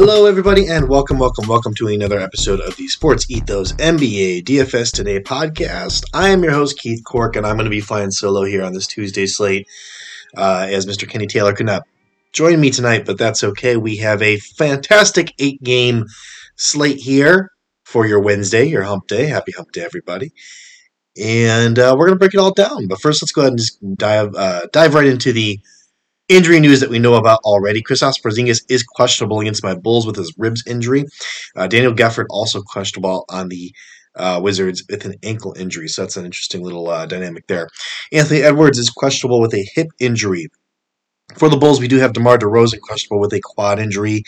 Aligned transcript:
Hello, 0.00 0.26
everybody, 0.26 0.68
and 0.68 0.88
welcome, 0.88 1.18
welcome, 1.18 1.48
welcome 1.48 1.74
to 1.74 1.88
another 1.88 2.20
episode 2.20 2.60
of 2.60 2.76
the 2.76 2.86
Sports 2.86 3.28
Ethos 3.28 3.72
NBA 3.72 4.44
DFS 4.44 4.92
Today 4.92 5.18
podcast. 5.18 6.04
I 6.14 6.28
am 6.28 6.44
your 6.44 6.52
host, 6.52 6.78
Keith 6.78 7.02
Cork, 7.02 7.34
and 7.34 7.44
I'm 7.44 7.56
going 7.56 7.64
to 7.64 7.70
be 7.70 7.80
flying 7.80 8.12
solo 8.12 8.44
here 8.44 8.62
on 8.62 8.72
this 8.72 8.86
Tuesday 8.86 9.26
slate 9.26 9.66
uh, 10.36 10.68
as 10.70 10.86
Mr. 10.86 11.06
Kenny 11.08 11.26
Taylor 11.26 11.52
could 11.52 11.66
not 11.66 11.82
join 12.32 12.60
me 12.60 12.70
tonight, 12.70 13.06
but 13.06 13.18
that's 13.18 13.42
okay. 13.42 13.76
We 13.76 13.96
have 13.96 14.22
a 14.22 14.38
fantastic 14.38 15.34
eight 15.40 15.60
game 15.64 16.04
slate 16.54 16.98
here 16.98 17.50
for 17.84 18.06
your 18.06 18.20
Wednesday, 18.20 18.66
your 18.66 18.84
hump 18.84 19.08
day. 19.08 19.26
Happy 19.26 19.50
hump 19.50 19.72
day, 19.72 19.82
everybody. 19.82 20.30
And 21.20 21.76
uh, 21.76 21.96
we're 21.98 22.06
going 22.06 22.16
to 22.16 22.20
break 22.20 22.34
it 22.34 22.40
all 22.40 22.54
down. 22.54 22.86
But 22.86 23.00
first, 23.00 23.20
let's 23.20 23.32
go 23.32 23.40
ahead 23.40 23.54
and 23.54 23.58
just 23.58 23.96
dive, 23.96 24.32
uh, 24.36 24.68
dive 24.72 24.94
right 24.94 25.08
into 25.08 25.32
the 25.32 25.58
Injury 26.28 26.60
news 26.60 26.80
that 26.80 26.90
we 26.90 26.98
know 26.98 27.14
about 27.14 27.40
already. 27.44 27.82
Kristaps 27.82 28.22
Porzingis 28.22 28.60
is 28.68 28.82
questionable 28.82 29.40
against 29.40 29.64
my 29.64 29.74
Bulls 29.74 30.06
with 30.06 30.16
his 30.16 30.34
ribs 30.36 30.62
injury. 30.66 31.04
Uh, 31.56 31.66
Daniel 31.66 31.94
Gafford 31.94 32.26
also 32.28 32.60
questionable 32.60 33.24
on 33.30 33.48
the 33.48 33.72
uh, 34.14 34.38
Wizards 34.42 34.84
with 34.90 35.04
an 35.06 35.14
ankle 35.22 35.54
injury. 35.58 35.88
So 35.88 36.02
that's 36.02 36.16
an 36.16 36.26
interesting 36.26 36.62
little 36.62 36.88
uh, 36.88 37.06
dynamic 37.06 37.46
there. 37.46 37.68
Anthony 38.12 38.42
Edwards 38.42 38.78
is 38.78 38.90
questionable 38.90 39.40
with 39.40 39.54
a 39.54 39.66
hip 39.74 39.88
injury. 40.00 40.48
For 41.36 41.48
the 41.48 41.56
Bulls, 41.56 41.80
we 41.80 41.88
do 41.88 41.98
have 41.98 42.12
DeMar 42.12 42.38
DeRozan 42.38 42.80
questionable 42.80 43.20
with 43.20 43.32
a 43.32 43.40
quad 43.42 43.78
injury. 43.78 44.22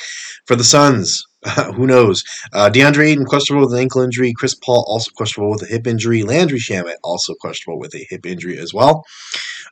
For 0.46 0.54
the 0.54 0.64
Suns, 0.64 1.22
who 1.74 1.86
knows? 1.86 2.22
Uh, 2.52 2.70
DeAndre 2.72 3.08
Ayton 3.08 3.24
questionable 3.24 3.66
with 3.66 3.74
an 3.74 3.80
ankle 3.80 4.02
injury. 4.02 4.32
Chris 4.34 4.54
Paul 4.54 4.84
also 4.86 5.10
questionable 5.12 5.52
with 5.52 5.62
a 5.62 5.66
hip 5.66 5.86
injury. 5.86 6.22
Landry 6.22 6.58
Shamet 6.58 6.96
also 7.02 7.34
questionable 7.34 7.80
with 7.80 7.94
a 7.94 8.06
hip 8.10 8.26
injury 8.26 8.58
as 8.58 8.74
well. 8.74 9.04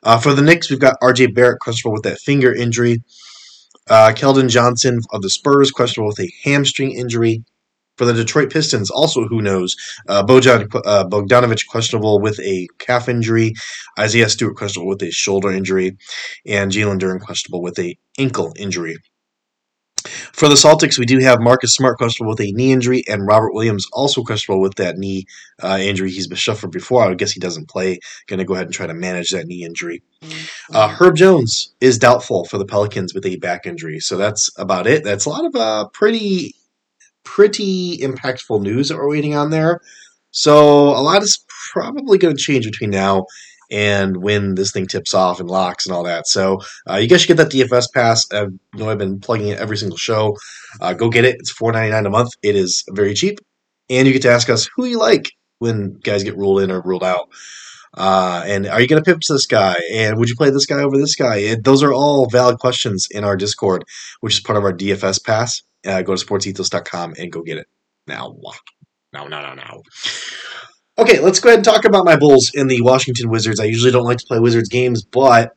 Uh, 0.03 0.17
for 0.17 0.33
the 0.33 0.41
Knicks, 0.41 0.69
we've 0.69 0.79
got 0.79 0.99
RJ 1.01 1.33
Barrett 1.35 1.59
questionable 1.59 1.93
with 1.93 2.03
that 2.03 2.19
finger 2.19 2.53
injury. 2.53 3.03
Uh, 3.87 4.13
Keldon 4.15 4.49
Johnson 4.49 4.99
of 5.11 5.21
the 5.21 5.29
Spurs 5.29 5.71
questionable 5.71 6.09
with 6.09 6.19
a 6.19 6.31
hamstring 6.43 6.91
injury. 6.91 7.43
For 7.97 8.05
the 8.05 8.13
Detroit 8.13 8.49
Pistons, 8.49 8.89
also 8.89 9.27
who 9.27 9.41
knows? 9.41 9.75
Uh, 10.07 10.23
Bojan 10.23 10.73
uh, 10.85 11.03
Bogdanovic 11.03 11.67
questionable 11.67 12.21
with 12.21 12.39
a 12.39 12.65
calf 12.77 13.09
injury. 13.09 13.53
Isaiah 13.99 14.29
Stewart 14.29 14.55
questionable 14.55 14.87
with 14.87 15.03
a 15.03 15.11
shoulder 15.11 15.51
injury. 15.51 15.97
And 16.45 16.71
Jalen 16.71 16.99
Duren 16.99 17.19
questionable 17.19 17.61
with 17.61 17.77
a 17.77 17.97
ankle 18.17 18.53
injury. 18.55 18.95
For 20.39 20.47
the 20.47 20.55
Celtics, 20.55 20.97
we 20.97 21.05
do 21.05 21.19
have 21.19 21.41
Marcus 21.41 21.73
Smart 21.73 21.97
questionable 21.97 22.31
with 22.31 22.39
a 22.39 22.53
knee 22.53 22.71
injury, 22.71 23.03
and 23.09 23.27
Robert 23.27 23.53
Williams 23.53 23.85
also 23.91 24.23
questionable 24.23 24.61
with 24.61 24.75
that 24.75 24.97
knee 24.97 25.25
uh, 25.61 25.77
injury. 25.81 26.11
He's 26.11 26.27
been 26.27 26.37
shuffled 26.37 26.71
before. 26.71 27.03
I 27.03 27.13
guess 27.15 27.33
he 27.33 27.41
doesn't 27.41 27.67
play. 27.67 27.99
Going 28.27 28.37
to 28.37 28.45
go 28.45 28.53
ahead 28.53 28.67
and 28.67 28.73
try 28.73 28.87
to 28.87 28.93
manage 28.93 29.31
that 29.31 29.47
knee 29.47 29.65
injury. 29.65 30.01
Mm-hmm. 30.21 30.75
Uh, 30.77 30.87
Herb 30.87 31.17
Jones 31.17 31.75
is 31.81 31.97
doubtful 31.97 32.45
for 32.45 32.57
the 32.57 32.63
Pelicans 32.65 33.13
with 33.13 33.25
a 33.25 33.35
back 33.35 33.65
injury. 33.65 33.99
So 33.99 34.15
that's 34.15 34.49
about 34.57 34.87
it. 34.87 35.03
That's 35.03 35.25
a 35.25 35.29
lot 35.29 35.45
of 35.45 35.55
uh, 35.57 35.89
pretty, 35.89 36.55
pretty 37.25 37.97
impactful 37.97 38.61
news 38.61 38.87
that 38.87 38.95
we're 38.95 39.09
waiting 39.09 39.35
on 39.35 39.49
there. 39.49 39.81
So 40.31 40.87
a 40.87 41.03
lot 41.03 41.21
is 41.21 41.43
probably 41.73 42.17
going 42.17 42.37
to 42.37 42.41
change 42.41 42.63
between 42.63 42.91
now 42.91 43.25
and 43.71 44.17
when 44.17 44.55
this 44.55 44.71
thing 44.71 44.87
tips 44.87 45.13
off 45.13 45.39
and 45.39 45.49
locks 45.49 45.85
and 45.85 45.95
all 45.95 46.03
that. 46.03 46.27
So 46.27 46.59
uh, 46.89 46.95
you 46.95 47.07
guys 47.07 47.21
should 47.21 47.35
get 47.35 47.37
that 47.37 47.51
DFS 47.51 47.85
pass. 47.93 48.25
I 48.31 48.47
know 48.75 48.89
I've 48.89 48.97
been 48.97 49.19
plugging 49.19 49.49
it 49.49 49.59
every 49.59 49.77
single 49.77 49.97
show. 49.97 50.35
Uh, 50.81 50.93
go 50.93 51.09
get 51.09 51.25
it. 51.25 51.37
It's 51.39 51.51
four 51.51 51.71
ninety 51.71 51.91
nine 51.91 52.05
a 52.05 52.09
month. 52.09 52.29
It 52.41 52.55
is 52.55 52.83
very 52.91 53.13
cheap, 53.13 53.39
and 53.89 54.07
you 54.07 54.13
get 54.13 54.23
to 54.23 54.31
ask 54.31 54.49
us 54.49 54.69
who 54.75 54.85
you 54.85 54.99
like 54.99 55.31
when 55.59 55.93
guys 56.03 56.23
get 56.23 56.37
ruled 56.37 56.61
in 56.61 56.71
or 56.71 56.81
ruled 56.81 57.03
out. 57.03 57.29
Uh, 57.97 58.43
and 58.45 58.67
are 58.67 58.79
you 58.79 58.87
going 58.87 59.03
to 59.03 59.05
pip 59.05 59.19
this 59.27 59.45
guy? 59.45 59.75
And 59.93 60.17
would 60.17 60.29
you 60.29 60.35
play 60.35 60.51
this 60.51 60.65
guy 60.65 60.81
over 60.81 60.97
this 60.97 61.15
guy? 61.15 61.37
It, 61.37 61.63
those 61.63 61.83
are 61.83 61.93
all 61.93 62.29
valid 62.29 62.59
questions 62.59 63.07
in 63.09 63.23
our 63.23 63.35
Discord, 63.35 63.83
which 64.21 64.35
is 64.35 64.39
part 64.41 64.57
of 64.57 64.63
our 64.63 64.73
DFS 64.73 65.23
pass. 65.23 65.61
Uh, 65.85 66.01
go 66.01 66.15
to 66.15 66.23
sportsethos.com 66.23 67.15
and 67.17 67.31
go 67.31 67.41
get 67.41 67.57
it 67.57 67.67
now. 68.05 68.35
No, 69.11 69.27
no, 69.27 69.41
no, 69.41 69.53
no. 69.55 69.81
Okay, 70.99 71.21
let's 71.21 71.39
go 71.39 71.47
ahead 71.47 71.59
and 71.59 71.65
talk 71.65 71.85
about 71.85 72.03
my 72.03 72.17
Bulls 72.17 72.51
in 72.53 72.67
the 72.67 72.81
Washington 72.81 73.29
Wizards. 73.29 73.61
I 73.61 73.63
usually 73.63 73.93
don't 73.93 74.03
like 74.03 74.17
to 74.17 74.25
play 74.25 74.37
Wizards 74.37 74.67
games, 74.67 75.01
but 75.01 75.55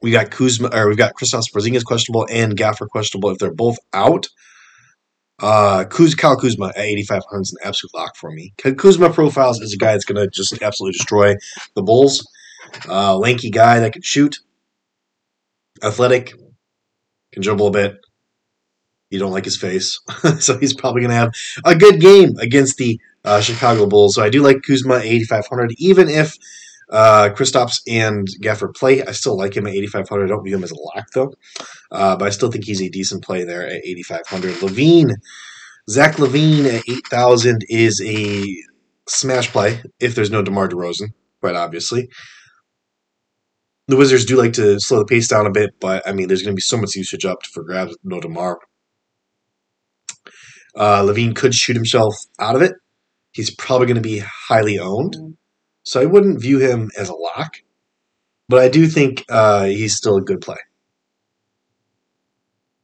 we 0.00 0.10
got 0.10 0.30
Kuzma 0.30 0.70
or 0.72 0.88
we've 0.88 0.96
got 0.96 1.12
Kristaps 1.14 1.52
Porzingis 1.52 1.84
questionable 1.84 2.26
and 2.30 2.56
Gafford 2.56 2.88
questionable. 2.88 3.28
If 3.28 3.36
they're 3.36 3.52
both 3.52 3.76
out, 3.92 4.28
uh, 5.38 5.84
Kuz 5.84 6.16
Kyle 6.16 6.34
Kuzma 6.34 6.68
at 6.68 6.78
8,500 6.78 7.42
is 7.42 7.52
an 7.52 7.68
absolute 7.68 7.94
lock 7.94 8.16
for 8.16 8.30
me. 8.30 8.54
Kuzma 8.56 9.12
profiles 9.12 9.60
is 9.60 9.74
a 9.74 9.76
guy 9.76 9.92
that's 9.92 10.06
going 10.06 10.16
to 10.16 10.30
just 10.30 10.62
absolutely 10.62 10.96
destroy 10.96 11.34
the 11.74 11.82
Bulls. 11.82 12.26
Uh, 12.88 13.18
lanky 13.18 13.50
guy 13.50 13.80
that 13.80 13.92
can 13.92 14.00
shoot, 14.02 14.38
athletic, 15.82 16.32
can 17.32 17.42
dribble 17.42 17.66
a 17.66 17.70
bit. 17.70 17.98
You 19.10 19.18
don't 19.18 19.32
like 19.32 19.44
his 19.44 19.58
face, 19.58 20.00
so 20.40 20.56
he's 20.56 20.72
probably 20.72 21.02
going 21.02 21.10
to 21.10 21.16
have 21.16 21.34
a 21.66 21.76
good 21.76 22.00
game 22.00 22.38
against 22.38 22.78
the 22.78 22.98
uh, 23.26 23.40
Chicago 23.40 23.86
Bulls. 23.86 24.14
So 24.14 24.22
I 24.22 24.30
do 24.30 24.42
like 24.42 24.62
Kuzma 24.62 25.00
8,500, 25.02 25.74
even 25.78 26.08
if 26.08 26.34
uh, 26.90 27.30
Kristaps 27.34 27.80
and 27.88 28.26
Gafford 28.40 28.74
play. 28.74 29.02
I 29.02 29.12
still 29.12 29.36
like 29.36 29.56
him 29.56 29.66
at 29.66 29.74
8,500. 29.74 30.24
I 30.24 30.28
don't 30.28 30.44
view 30.44 30.56
him 30.56 30.64
as 30.64 30.70
a 30.70 30.80
lock, 30.80 31.06
though. 31.14 31.34
Uh, 31.90 32.16
but 32.16 32.26
I 32.26 32.30
still 32.30 32.50
think 32.50 32.64
he's 32.64 32.80
a 32.80 32.88
decent 32.88 33.24
play 33.24 33.44
there 33.44 33.66
at 33.66 33.84
8,500. 33.84 34.54
LaVine, 34.60 35.10
Zach 35.90 36.16
LaVine 36.16 36.66
at 36.66 36.82
8,000 36.88 37.62
is 37.68 38.00
a 38.04 38.44
smash 39.08 39.50
play 39.50 39.82
if 40.00 40.14
there's 40.14 40.30
no 40.30 40.42
DeMar 40.42 40.68
DeRozan, 40.68 41.08
quite 41.40 41.56
obviously. 41.56 42.08
The 43.88 43.96
Wizards 43.96 44.24
do 44.24 44.36
like 44.36 44.54
to 44.54 44.80
slow 44.80 44.98
the 44.98 45.04
pace 45.04 45.28
down 45.28 45.46
a 45.46 45.52
bit, 45.52 45.70
but 45.80 46.06
I 46.08 46.12
mean, 46.12 46.26
there's 46.26 46.42
going 46.42 46.54
to 46.54 46.56
be 46.56 46.62
so 46.62 46.76
much 46.76 46.96
usage 46.96 47.24
up 47.24 47.38
for 47.52 47.62
grabs 47.62 47.96
no 48.02 48.20
DeMar. 48.20 48.58
Uh, 50.74 51.02
LaVine 51.02 51.34
could 51.34 51.54
shoot 51.54 51.76
himself 51.76 52.14
out 52.40 52.56
of 52.56 52.62
it, 52.62 52.72
he's 53.36 53.54
probably 53.54 53.86
going 53.86 53.96
to 53.96 54.00
be 54.00 54.22
highly 54.48 54.78
owned. 54.78 55.36
So 55.82 56.00
I 56.00 56.06
wouldn't 56.06 56.40
view 56.40 56.58
him 56.58 56.90
as 56.98 57.10
a 57.10 57.14
lock, 57.14 57.58
but 58.48 58.60
I 58.60 58.68
do 58.68 58.88
think 58.88 59.24
uh, 59.28 59.66
he's 59.66 59.94
still 59.94 60.16
a 60.16 60.22
good 60.22 60.40
play. 60.40 60.56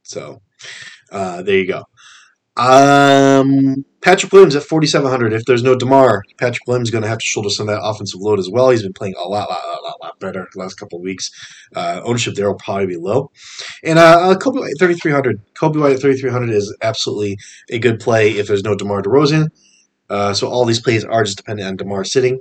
So 0.03 0.41
uh, 1.11 1.41
there 1.41 1.57
you 1.57 1.67
go. 1.67 1.83
Um, 2.55 3.83
Patrick 4.01 4.31
Williams 4.31 4.55
at 4.55 4.61
4,700. 4.61 5.33
If 5.33 5.43
there's 5.45 5.63
no 5.63 5.75
DeMar, 5.75 6.21
Patrick 6.37 6.67
Williams 6.67 6.89
is 6.89 6.91
going 6.91 7.01
to 7.01 7.07
have 7.07 7.17
to 7.17 7.25
shoulder 7.25 7.49
some 7.49 7.67
of 7.67 7.75
that 7.75 7.83
offensive 7.83 8.21
load 8.21 8.37
as 8.37 8.47
well. 8.47 8.69
He's 8.69 8.83
been 8.83 8.93
playing 8.93 9.15
a 9.17 9.27
lot, 9.27 9.49
lot, 9.49 9.63
lot, 9.65 9.83
lot, 9.83 10.01
lot 10.01 10.19
better 10.19 10.47
the 10.53 10.59
last 10.59 10.75
couple 10.75 10.99
of 10.99 11.03
weeks. 11.03 11.31
Uh, 11.75 11.99
ownership 12.03 12.35
there 12.35 12.47
will 12.47 12.59
probably 12.59 12.85
be 12.85 12.97
low. 12.97 13.31
And 13.83 13.97
uh, 13.97 14.19
uh 14.19 14.35
Coby 14.35 14.59
White 14.59 14.71
at 14.71 14.79
3,300. 14.79 15.41
Coby 15.55 15.81
White 15.81 15.93
at 15.93 16.01
3,300 16.01 16.51
is 16.51 16.77
absolutely 16.83 17.37
a 17.71 17.79
good 17.79 17.99
play 17.99 18.31
if 18.31 18.47
there's 18.47 18.63
no 18.63 18.75
DeMar 18.75 19.01
DeRozan. 19.01 19.47
Uh, 20.13 20.33
so 20.33 20.47
all 20.47 20.63
these 20.65 20.79
plays 20.79 21.03
are 21.03 21.23
just 21.23 21.37
dependent 21.37 21.67
on 21.67 21.75
DeMar 21.75 22.03
sitting. 22.03 22.39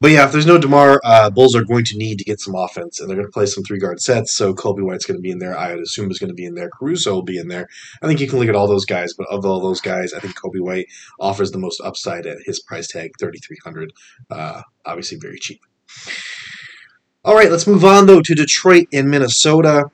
But 0.00 0.12
yeah, 0.12 0.24
if 0.24 0.32
there's 0.32 0.46
no 0.46 0.58
DeMar, 0.58 1.00
uh, 1.04 1.28
Bulls 1.28 1.56
are 1.56 1.64
going 1.64 1.84
to 1.86 1.98
need 1.98 2.18
to 2.18 2.24
get 2.24 2.40
some 2.40 2.54
offense, 2.54 3.00
and 3.00 3.08
they're 3.08 3.16
going 3.16 3.26
to 3.26 3.32
play 3.32 3.46
some 3.46 3.64
three 3.64 3.80
guard 3.80 4.00
sets. 4.00 4.32
So 4.32 4.54
Coby 4.54 4.82
White's 4.82 5.04
going 5.04 5.18
to 5.18 5.22
be 5.22 5.32
in 5.32 5.40
there. 5.40 5.58
I 5.58 5.74
would 5.74 5.82
assume 5.82 6.08
is 6.10 6.20
going 6.20 6.28
to 6.28 6.34
be 6.34 6.44
in 6.44 6.54
there. 6.54 6.70
Caruso 6.70 7.12
will 7.12 7.22
be 7.22 7.36
in 7.36 7.48
there. 7.48 7.68
I 8.00 8.06
think 8.06 8.20
you 8.20 8.28
can 8.28 8.38
look 8.38 8.48
at 8.48 8.54
all 8.54 8.68
those 8.68 8.84
guys, 8.84 9.12
but 9.12 9.26
of 9.28 9.44
all 9.44 9.60
those 9.60 9.80
guys, 9.80 10.14
I 10.14 10.20
think 10.20 10.38
Coby 10.38 10.60
White 10.60 10.86
offers 11.18 11.50
the 11.50 11.58
most 11.58 11.80
upside 11.82 12.26
at 12.26 12.38
his 12.46 12.60
price 12.60 12.86
tag, 12.86 13.10
thirty 13.20 13.38
three 13.38 13.58
hundred. 13.64 13.92
Uh, 14.30 14.62
obviously, 14.86 15.18
very 15.18 15.38
cheap. 15.38 15.60
All 17.24 17.34
right, 17.34 17.50
let's 17.50 17.66
move 17.66 17.84
on 17.84 18.06
though 18.06 18.22
to 18.22 18.34
Detroit 18.34 18.86
and 18.92 19.10
Minnesota 19.10 19.90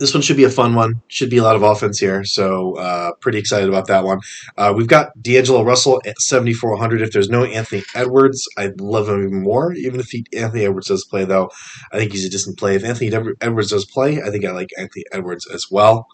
this 0.00 0.14
one 0.14 0.22
should 0.22 0.38
be 0.38 0.44
a 0.44 0.50
fun 0.50 0.74
one. 0.74 1.02
Should 1.08 1.28
be 1.28 1.36
a 1.36 1.42
lot 1.42 1.56
of 1.56 1.62
offense 1.62 1.98
here, 1.98 2.24
so 2.24 2.74
uh, 2.76 3.12
pretty 3.20 3.38
excited 3.38 3.68
about 3.68 3.86
that 3.88 4.02
one. 4.02 4.18
Uh, 4.56 4.72
we've 4.74 4.88
got 4.88 5.10
D'Angelo 5.20 5.62
Russell 5.62 6.00
at 6.06 6.18
7,400. 6.18 7.02
If 7.02 7.12
there's 7.12 7.28
no 7.28 7.44
Anthony 7.44 7.82
Edwards, 7.94 8.48
I'd 8.56 8.80
love 8.80 9.10
him 9.10 9.26
even 9.26 9.42
more. 9.42 9.74
Even 9.74 10.00
if 10.00 10.06
he, 10.06 10.24
Anthony 10.34 10.64
Edwards 10.64 10.88
does 10.88 11.04
play, 11.04 11.26
though, 11.26 11.50
I 11.92 11.98
think 11.98 12.12
he's 12.12 12.24
a 12.24 12.30
distant 12.30 12.58
play. 12.58 12.76
If 12.76 12.82
Anthony 12.82 13.12
Edwards 13.42 13.70
does 13.70 13.84
play, 13.84 14.22
I 14.22 14.30
think 14.30 14.46
I 14.46 14.52
like 14.52 14.70
Anthony 14.78 15.04
Edwards 15.12 15.46
as 15.46 15.66
well. 15.70 16.06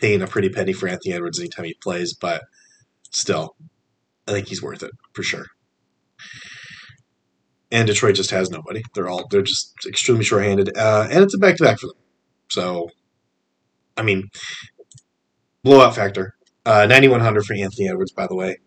Paying 0.00 0.22
a 0.22 0.26
pretty 0.26 0.48
penny 0.48 0.72
for 0.72 0.88
Anthony 0.88 1.14
Edwards 1.14 1.38
anytime 1.38 1.66
he 1.66 1.74
plays, 1.82 2.14
but 2.14 2.42
still, 3.10 3.54
I 4.26 4.32
think 4.32 4.48
he's 4.48 4.62
worth 4.62 4.82
it 4.82 4.92
for 5.12 5.22
sure 5.22 5.46
and 7.72 7.86
Detroit 7.86 8.16
just 8.16 8.30
has 8.32 8.50
nobody. 8.50 8.82
They're 8.94 9.08
all 9.08 9.28
they're 9.28 9.42
just 9.42 9.74
extremely 9.86 10.24
short-handed, 10.24 10.76
uh, 10.76 11.06
and 11.08 11.22
it's 11.22 11.34
a 11.34 11.38
back-to-back 11.38 11.78
for 11.78 11.86
them. 11.86 11.96
So, 12.50 12.90
I 13.96 14.02
mean, 14.02 14.28
blowout 15.62 15.94
factor. 15.94 16.34
Uh, 16.66 16.86
9,100 16.86 17.44
for 17.44 17.54
Anthony 17.54 17.88
Edwards, 17.88 18.12
by 18.12 18.26
the 18.26 18.34
way. 18.34 18.58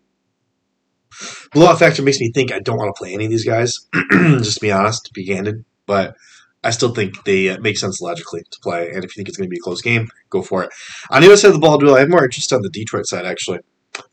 Blowout 1.52 1.78
factor 1.78 2.02
makes 2.02 2.18
me 2.18 2.32
think 2.32 2.52
I 2.52 2.58
don't 2.58 2.76
want 2.76 2.94
to 2.94 2.98
play 2.98 3.14
any 3.14 3.26
of 3.26 3.30
these 3.30 3.44
guys, 3.44 3.78
just 4.10 4.56
to 4.56 4.60
be 4.60 4.72
honest, 4.72 5.04
to 5.06 5.12
be 5.12 5.26
candid. 5.26 5.64
But 5.86 6.16
I 6.64 6.70
still 6.70 6.94
think 6.94 7.22
they 7.24 7.50
uh, 7.50 7.60
make 7.60 7.78
sense 7.78 8.00
logically 8.00 8.42
to 8.50 8.60
play. 8.60 8.90
And 8.90 9.04
if 9.04 9.14
you 9.14 9.20
think 9.20 9.28
it's 9.28 9.36
going 9.36 9.48
to 9.48 9.50
be 9.50 9.58
a 9.58 9.62
close 9.62 9.82
game, 9.82 10.08
go 10.30 10.42
for 10.42 10.64
it. 10.64 10.70
On 11.10 11.20
the 11.20 11.28
other 11.28 11.36
side 11.36 11.48
of 11.48 11.54
the 11.54 11.60
ball, 11.60 11.78
duel, 11.78 11.94
I 11.94 12.00
have 12.00 12.08
more 12.08 12.24
interest 12.24 12.52
on 12.52 12.62
the 12.62 12.70
Detroit 12.70 13.06
side, 13.06 13.26
actually. 13.26 13.60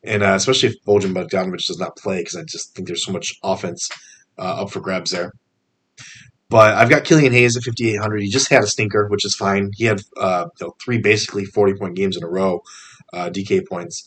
And 0.03 0.21
uh, 0.21 0.33
especially 0.35 0.69
if 0.69 0.83
Bojan 0.85 1.13
Bogdanovic 1.13 1.65
does 1.65 1.79
not 1.79 1.95
play, 1.95 2.19
because 2.19 2.35
I 2.35 2.43
just 2.43 2.75
think 2.75 2.87
there's 2.87 3.05
so 3.05 3.11
much 3.11 3.33
offense 3.43 3.89
uh, 4.37 4.61
up 4.61 4.69
for 4.69 4.79
grabs 4.79 5.11
there. 5.11 5.31
But 6.51 6.75
I've 6.75 6.89
got 6.89 7.05
Killian 7.05 7.31
Hayes 7.31 7.55
at 7.55 7.63
5,800. 7.63 8.21
He 8.21 8.29
just 8.29 8.49
had 8.49 8.61
a 8.61 8.67
stinker, 8.67 9.07
which 9.07 9.23
is 9.23 9.33
fine. 9.33 9.71
He 9.73 9.85
had 9.85 10.01
uh, 10.17 10.47
you 10.59 10.67
know, 10.67 10.75
three 10.83 10.97
basically 10.97 11.45
40 11.45 11.75
point 11.75 11.95
games 11.95 12.17
in 12.17 12.25
a 12.25 12.27
row, 12.27 12.59
uh, 13.13 13.29
DK 13.29 13.65
points. 13.65 14.05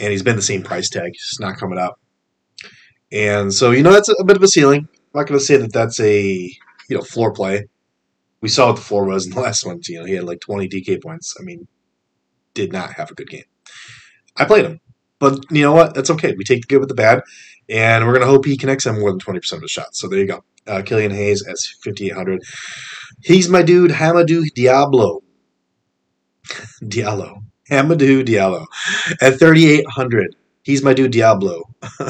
And 0.00 0.10
he's 0.10 0.22
been 0.22 0.36
the 0.36 0.42
same 0.42 0.62
price 0.62 0.88
tag, 0.88 1.12
just 1.12 1.38
not 1.38 1.58
coming 1.58 1.78
up. 1.78 2.00
And 3.12 3.52
so, 3.52 3.70
you 3.70 3.82
know, 3.82 3.92
that's 3.92 4.08
a, 4.08 4.24
bit 4.24 4.36
of 4.36 4.42
a 4.42 4.48
ceiling. 4.48 4.88
I'm 4.90 5.20
not 5.20 5.26
going 5.26 5.38
to 5.38 5.44
say 5.44 5.58
that 5.58 5.74
that's 5.74 6.00
a, 6.00 6.22
you 6.22 6.96
know, 6.96 7.02
floor 7.02 7.34
play. 7.34 7.66
We 8.40 8.48
saw 8.48 8.68
what 8.68 8.76
the 8.76 8.82
floor 8.82 9.04
was 9.04 9.26
in 9.26 9.34
the 9.34 9.40
last 9.42 9.66
one. 9.66 9.80
You 9.88 10.00
know, 10.00 10.06
he 10.06 10.14
had 10.14 10.24
like 10.24 10.40
20 10.40 10.70
DK 10.70 11.02
points. 11.02 11.34
I 11.38 11.42
mean, 11.42 11.68
did 12.54 12.72
not 12.72 12.94
have 12.94 13.10
a 13.10 13.14
good 13.14 13.28
game. 13.28 13.44
I 14.38 14.46
played 14.46 14.64
him. 14.64 14.80
But 15.18 15.38
you 15.50 15.62
know 15.62 15.72
what? 15.72 15.94
That's 15.94 16.10
okay. 16.10 16.34
We 16.36 16.44
take 16.44 16.62
the 16.62 16.66
good 16.66 16.80
with 16.80 16.88
the 16.88 16.94
bad. 16.94 17.22
And 17.68 18.04
we're 18.06 18.12
going 18.12 18.24
to 18.24 18.30
hope 18.30 18.44
he 18.44 18.56
connects 18.56 18.86
on 18.86 19.00
more 19.00 19.10
than 19.10 19.18
20% 19.18 19.52
of 19.54 19.62
his 19.62 19.70
shots. 19.70 20.00
So 20.00 20.08
there 20.08 20.18
you 20.18 20.26
go. 20.26 20.44
Uh, 20.66 20.82
Killian 20.82 21.10
Hayes 21.10 21.46
at 21.46 21.56
5,800. 21.84 22.42
He's 23.24 23.48
my 23.48 23.62
dude, 23.62 23.90
Hamidou 23.90 24.44
Diablo. 24.54 25.22
Diallo. 26.82 27.42
Hamidou 27.70 28.24
Diallo. 28.24 28.66
At 29.20 29.38
3,800. 29.38 30.36
He's 30.62 30.82
my 30.82 30.94
dude, 30.94 31.12
Diablo. 31.12 31.62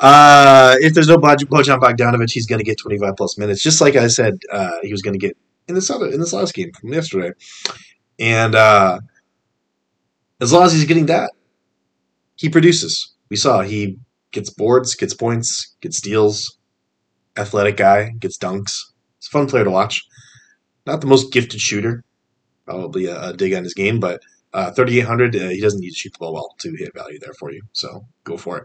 uh, 0.00 0.76
if 0.80 0.94
there's 0.94 1.08
no 1.08 1.18
Bojan 1.18 1.80
Bogdanovic, 1.80 2.30
he's 2.30 2.46
going 2.46 2.58
to 2.58 2.64
get 2.64 2.78
25 2.78 3.14
plus 3.16 3.38
minutes, 3.38 3.62
just 3.62 3.80
like 3.80 3.96
I 3.96 4.08
said 4.08 4.38
uh, 4.52 4.78
he 4.82 4.92
was 4.92 5.02
going 5.02 5.18
to 5.18 5.18
get 5.18 5.36
in 5.68 5.74
this 5.74 5.90
other 5.90 6.06
in 6.08 6.20
this 6.20 6.32
last 6.32 6.54
game 6.54 6.72
from 6.72 6.92
yesterday. 6.92 7.32
And 8.18 8.54
uh, 8.54 9.00
as 10.40 10.52
long 10.52 10.64
as 10.64 10.72
he's 10.72 10.84
getting 10.84 11.06
that, 11.06 11.30
he 12.36 12.48
produces. 12.48 13.14
We 13.30 13.36
saw 13.36 13.62
he 13.62 13.96
gets 14.32 14.50
boards, 14.50 14.94
gets 14.94 15.14
points, 15.14 15.74
gets 15.80 15.98
steals. 15.98 16.58
Athletic 17.36 17.76
guy, 17.76 18.10
gets 18.18 18.38
dunks. 18.38 18.72
It's 19.18 19.28
a 19.28 19.30
fun 19.30 19.46
player 19.46 19.64
to 19.64 19.70
watch. 19.70 20.02
Not 20.86 21.00
the 21.00 21.06
most 21.06 21.32
gifted 21.32 21.60
shooter, 21.60 22.02
probably 22.64 23.06
a, 23.06 23.30
a 23.30 23.32
dig 23.34 23.52
on 23.54 23.64
his 23.64 23.74
game, 23.74 24.00
but 24.00 24.20
uh, 24.54 24.70
3,800, 24.72 25.36
uh, 25.36 25.48
he 25.48 25.60
doesn't 25.60 25.80
need 25.80 25.90
to 25.90 25.96
shoot 25.96 26.12
the 26.12 26.18
ball 26.18 26.32
well 26.32 26.54
to 26.60 26.74
hit 26.78 26.94
value 26.94 27.18
there 27.18 27.34
for 27.38 27.52
you. 27.52 27.60
So 27.72 28.06
go 28.24 28.36
for 28.36 28.58
it. 28.58 28.64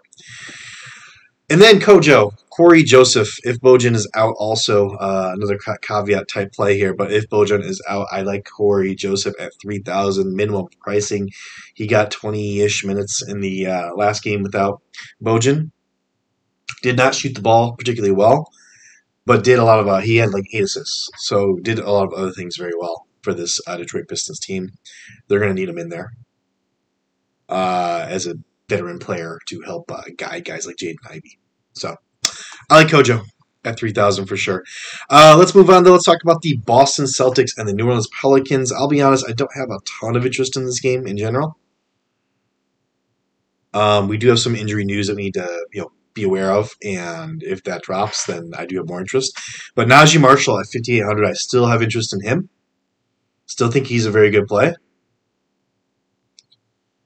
And 1.51 1.61
then 1.61 1.81
Kojo, 1.81 2.31
Cory 2.49 2.81
Joseph. 2.81 3.27
If 3.43 3.59
Bojan 3.59 3.93
is 3.93 4.09
out, 4.15 4.35
also 4.37 4.91
uh, 4.91 5.33
another 5.35 5.59
caveat 5.81 6.29
type 6.29 6.53
play 6.53 6.77
here. 6.77 6.93
But 6.93 7.11
if 7.11 7.27
Bojan 7.27 7.61
is 7.61 7.83
out, 7.89 8.07
I 8.09 8.21
like 8.21 8.45
Cory 8.49 8.95
Joseph 8.95 9.35
at 9.37 9.51
three 9.61 9.79
thousand 9.79 10.33
minimum 10.33 10.67
pricing. 10.79 11.29
He 11.73 11.87
got 11.87 12.09
twenty 12.09 12.61
ish 12.61 12.85
minutes 12.85 13.21
in 13.21 13.41
the 13.41 13.65
uh, 13.67 13.93
last 13.95 14.23
game 14.23 14.43
without 14.43 14.81
Bojan. 15.21 15.71
Did 16.83 16.95
not 16.95 17.15
shoot 17.15 17.35
the 17.35 17.41
ball 17.41 17.75
particularly 17.75 18.15
well, 18.15 18.49
but 19.25 19.43
did 19.43 19.59
a 19.59 19.65
lot 19.65 19.81
of. 19.81 19.89
Uh, 19.89 19.99
he 19.99 20.15
had 20.15 20.31
like 20.31 20.45
eight 20.53 20.63
assists, 20.63 21.09
so 21.17 21.57
did 21.61 21.79
a 21.79 21.91
lot 21.91 22.05
of 22.05 22.13
other 22.13 22.31
things 22.31 22.55
very 22.55 22.73
well 22.79 23.07
for 23.23 23.33
this 23.33 23.59
uh, 23.67 23.75
Detroit 23.75 24.07
Pistons 24.07 24.39
team. 24.39 24.69
They're 25.27 25.39
going 25.39 25.53
to 25.53 25.59
need 25.59 25.67
him 25.67 25.77
in 25.77 25.89
there 25.89 26.13
uh, 27.49 28.05
as 28.07 28.25
a 28.25 28.35
veteran 28.69 28.99
player 28.99 29.37
to 29.49 29.61
help 29.65 29.91
uh, 29.91 30.03
guide 30.17 30.45
guys 30.45 30.65
like 30.65 30.77
Jaden 30.77 30.95
Ivey. 31.09 31.39
So 31.73 31.95
I 32.69 32.77
like 32.77 32.87
Kojo 32.87 33.23
at 33.63 33.77
3,000 33.77 34.25
for 34.25 34.37
sure. 34.37 34.63
Uh, 35.09 35.35
let's 35.37 35.53
move 35.53 35.69
on, 35.69 35.83
though. 35.83 35.91
Let's 35.91 36.05
talk 36.05 36.23
about 36.23 36.41
the 36.41 36.57
Boston 36.57 37.05
Celtics 37.05 37.51
and 37.57 37.67
the 37.67 37.73
New 37.73 37.85
Orleans 37.85 38.09
Pelicans. 38.19 38.71
I'll 38.71 38.87
be 38.87 39.01
honest, 39.01 39.25
I 39.27 39.33
don't 39.33 39.55
have 39.55 39.69
a 39.69 39.79
ton 39.99 40.15
of 40.15 40.25
interest 40.25 40.57
in 40.57 40.65
this 40.65 40.79
game 40.79 41.05
in 41.05 41.17
general. 41.17 41.57
Um, 43.73 44.07
we 44.07 44.17
do 44.17 44.27
have 44.29 44.39
some 44.39 44.55
injury 44.55 44.83
news 44.83 45.07
that 45.07 45.15
we 45.15 45.23
need 45.23 45.35
to 45.35 45.65
you 45.71 45.81
know 45.81 45.91
be 46.13 46.23
aware 46.23 46.51
of, 46.51 46.71
and 46.83 47.41
if 47.41 47.63
that 47.63 47.83
drops, 47.83 48.25
then 48.25 48.51
I 48.57 48.65
do 48.65 48.77
have 48.77 48.87
more 48.87 48.99
interest. 48.99 49.39
But 49.75 49.87
Naji 49.87 50.19
Marshall 50.19 50.59
at 50.59 50.65
5,800, 50.65 51.25
I 51.25 51.33
still 51.33 51.67
have 51.67 51.81
interest 51.81 52.13
in 52.13 52.21
him. 52.21 52.49
Still 53.45 53.71
think 53.71 53.87
he's 53.87 54.05
a 54.05 54.11
very 54.11 54.29
good 54.29 54.47
play. 54.47 54.73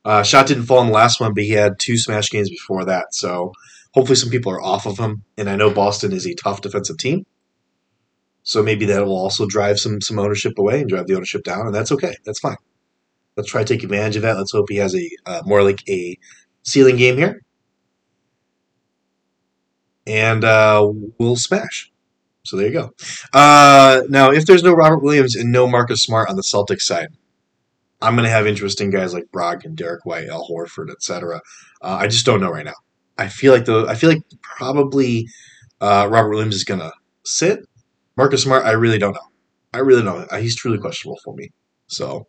Uh, 0.04 0.24
shot 0.24 0.48
didn't 0.48 0.66
fall 0.66 0.82
in 0.82 0.88
the 0.88 0.94
last 0.94 1.20
one, 1.20 1.34
but 1.34 1.44
he 1.44 1.52
had 1.52 1.80
two 1.80 1.98
smash 1.98 2.32
games 2.32 2.50
before 2.50 2.86
that, 2.86 3.14
so 3.14 3.52
hopefully 3.96 4.18
some 4.18 4.30
people 4.30 4.52
are 4.52 4.62
off 4.62 4.86
of 4.86 5.00
him. 5.00 5.24
And 5.38 5.50
I 5.50 5.56
know 5.56 5.72
Boston 5.72 6.12
is 6.12 6.28
a 6.28 6.36
tough 6.36 6.62
defensive 6.62 6.98
team. 6.98 7.26
So 8.44 8.62
maybe 8.62 8.86
that 8.86 9.04
will 9.04 9.18
also 9.18 9.48
drive 9.48 9.80
some 9.80 10.02
some 10.02 10.20
ownership 10.20 10.60
away 10.60 10.82
and 10.82 10.88
drive 10.88 11.08
the 11.08 11.16
ownership 11.16 11.44
down, 11.44 11.66
and 11.66 11.74
that's 11.74 11.92
okay. 11.92 12.14
That's 12.26 12.40
fine. 12.40 12.58
Let's 13.36 13.50
try 13.50 13.64
to 13.64 13.74
take 13.74 13.84
advantage 13.84 14.18
of 14.18 14.22
that. 14.22 14.38
Let's 14.38 14.52
hope 14.52 14.70
he 14.70 14.78
has 14.78 14.96
a 14.96 15.10
uh, 15.26 15.42
more 15.46 15.64
like 15.64 15.82
a 15.90 16.16
ceiling 16.62 16.96
game 16.96 17.18
here, 17.18 17.42
and 20.06 20.44
uh, 20.44 20.88
we'll 21.18 21.38
smash. 21.38 21.92
So 22.44 22.56
there 22.56 22.68
you 22.68 22.74
go. 22.74 22.92
Uh, 23.34 24.04
now, 24.10 24.30
if 24.30 24.46
there's 24.46 24.62
no 24.62 24.74
Robert 24.74 25.02
Williams 25.02 25.36
and 25.36 25.52
no 25.52 25.68
Marcus 25.68 26.04
Smart 26.04 26.30
on 26.30 26.36
the 26.36 26.44
Celtics 26.44 26.82
side, 26.82 27.08
I'm 28.00 28.14
going 28.14 28.26
to 28.26 28.30
have 28.30 28.46
interesting 28.46 28.92
guys 28.92 29.12
like 29.12 29.32
Brogdon, 29.34 29.76
Derrick 29.76 30.06
White, 30.06 30.28
Al 30.28 30.48
Horford, 30.48 30.92
etc. 30.92 31.42
Uh, 31.82 31.98
I 32.02 32.08
just 32.08 32.28
don't 32.28 32.42
know 32.42 32.52
right 32.52 32.66
now. 32.66 32.76
I 33.18 33.28
feel 33.28 33.54
like 33.54 33.66
the 33.66 33.86
I 33.88 33.96
feel 33.96 34.10
like 34.10 34.24
probably 34.42 35.28
uh, 35.82 36.08
Robert 36.10 36.30
Williams 36.30 36.56
is 36.56 36.64
to 36.80 36.92
sit. 37.26 37.60
Marcus 38.18 38.44
Smart, 38.44 38.66
I 38.66 38.72
really 38.72 38.98
don't 38.98 39.14
know. 39.14 39.28
I 39.74 39.80
really 39.80 40.04
don't. 40.04 40.32
Know. 40.32 40.38
He's 40.38 40.56
truly 40.56 40.78
questionable 40.78 41.20
for 41.24 41.34
me. 41.36 41.52
So 41.88 42.28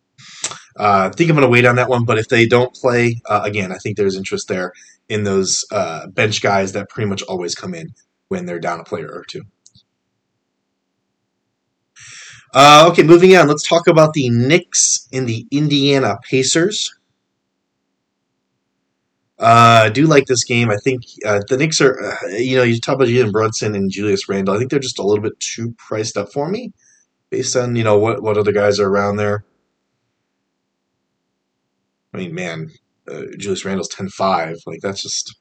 uh, 0.77 1.09
I 1.11 1.15
think 1.15 1.29
I'm 1.29 1.35
to 1.37 1.47
wait 1.47 1.65
on 1.65 1.77
that 1.77 1.89
one. 1.89 2.05
But 2.05 2.17
if 2.17 2.27
they 2.27 2.45
don't 2.45 2.73
play 2.73 3.21
uh, 3.25 3.41
again, 3.43 3.71
I 3.71 3.77
think 3.77 3.97
there's 3.97 4.17
interest 4.17 4.47
there 4.47 4.73
in 5.09 5.23
those 5.23 5.63
uh, 5.71 6.07
bench 6.07 6.41
guys 6.41 6.73
that 6.73 6.89
pretty 6.89 7.09
much 7.09 7.23
always 7.23 7.55
come 7.55 7.73
in 7.73 7.89
when 8.27 8.45
they're 8.45 8.59
down 8.59 8.79
a 8.79 8.83
player 8.83 9.09
or 9.11 9.23
two. 9.23 9.43
Uh, 12.53 12.87
okay, 12.91 13.03
moving 13.03 13.35
on. 13.35 13.47
Let's 13.47 13.67
talk 13.67 13.87
about 13.87 14.13
the 14.13 14.29
Knicks 14.29 15.07
and 15.11 15.27
the 15.27 15.45
Indiana 15.51 16.17
Pacers. 16.29 16.96
Uh, 19.39 19.83
I 19.85 19.89
do 19.89 20.07
like 20.07 20.25
this 20.25 20.43
game. 20.43 20.71
I 20.71 20.77
think 20.77 21.03
uh, 21.25 21.41
the 21.47 21.57
Knicks 21.57 21.79
are, 21.79 21.99
uh, 22.03 22.27
you 22.29 22.57
know, 22.57 22.63
you 22.63 22.79
talk 22.79 22.95
about 22.95 23.07
Jalen 23.07 23.31
Brunson 23.31 23.75
and 23.75 23.91
Julius 23.91 24.27
Randle. 24.27 24.55
I 24.55 24.57
think 24.57 24.71
they're 24.71 24.79
just 24.79 24.97
a 24.99 25.03
little 25.03 25.21
bit 25.21 25.39
too 25.39 25.75
priced 25.77 26.17
up 26.17 26.31
for 26.33 26.49
me, 26.49 26.73
based 27.29 27.55
on 27.55 27.75
you 27.75 27.83
know 27.83 27.97
what 27.99 28.23
what 28.23 28.37
other 28.37 28.51
guys 28.51 28.79
are 28.79 28.89
around 28.89 29.17
there. 29.17 29.45
I 32.13 32.17
mean, 32.17 32.33
man, 32.33 32.69
uh, 33.07 33.23
Julius 33.37 33.65
Randle's 33.65 33.93
10-5. 33.93 34.57
Like 34.65 34.79
that's 34.81 35.01
just, 35.03 35.37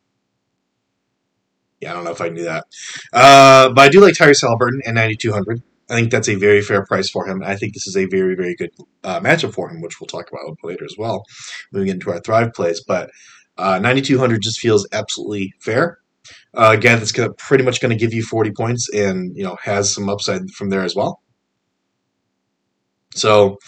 yeah, 1.80 1.92
I 1.92 1.94
don't 1.94 2.04
know 2.04 2.10
if 2.10 2.20
I 2.20 2.28
knew 2.28 2.44
that. 2.44 2.64
Uh, 3.12 3.70
but 3.70 3.80
I 3.82 3.88
do 3.88 4.00
like 4.00 4.14
Tyrese 4.14 4.42
Haliburton 4.44 4.80
at 4.86 4.94
ninety 4.94 5.16
two 5.16 5.32
hundred. 5.32 5.62
I 5.88 5.94
think 5.94 6.10
that's 6.10 6.28
a 6.28 6.34
very 6.34 6.62
fair 6.62 6.84
price 6.84 7.08
for 7.08 7.26
him. 7.28 7.42
I 7.44 7.54
think 7.54 7.74
this 7.74 7.86
is 7.86 7.96
a 7.96 8.06
very, 8.06 8.34
very 8.34 8.56
good 8.56 8.70
uh, 9.04 9.20
matchup 9.20 9.54
for 9.54 9.70
him, 9.70 9.80
which 9.80 10.00
we'll 10.00 10.08
talk 10.08 10.28
about 10.30 10.56
later 10.64 10.84
as 10.84 10.96
well, 10.98 11.24
moving 11.72 11.88
into 11.88 12.10
our 12.10 12.18
Thrive 12.20 12.52
plays. 12.54 12.82
But 12.86 13.10
uh, 13.58 13.78
9,200 13.78 14.42
just 14.42 14.60
feels 14.60 14.86
absolutely 14.92 15.54
fair. 15.60 15.98
Uh, 16.54 16.72
again, 16.76 17.00
it's 17.00 17.12
gonna, 17.12 17.32
pretty 17.34 17.64
much 17.64 17.80
going 17.80 17.96
to 17.96 18.02
give 18.02 18.14
you 18.14 18.22
40 18.22 18.52
points 18.52 18.88
and, 18.88 19.36
you 19.36 19.44
know, 19.44 19.56
has 19.62 19.92
some 19.92 20.08
upside 20.08 20.50
from 20.50 20.70
there 20.70 20.82
as 20.82 20.94
well. 20.94 21.20
So, 23.14 23.58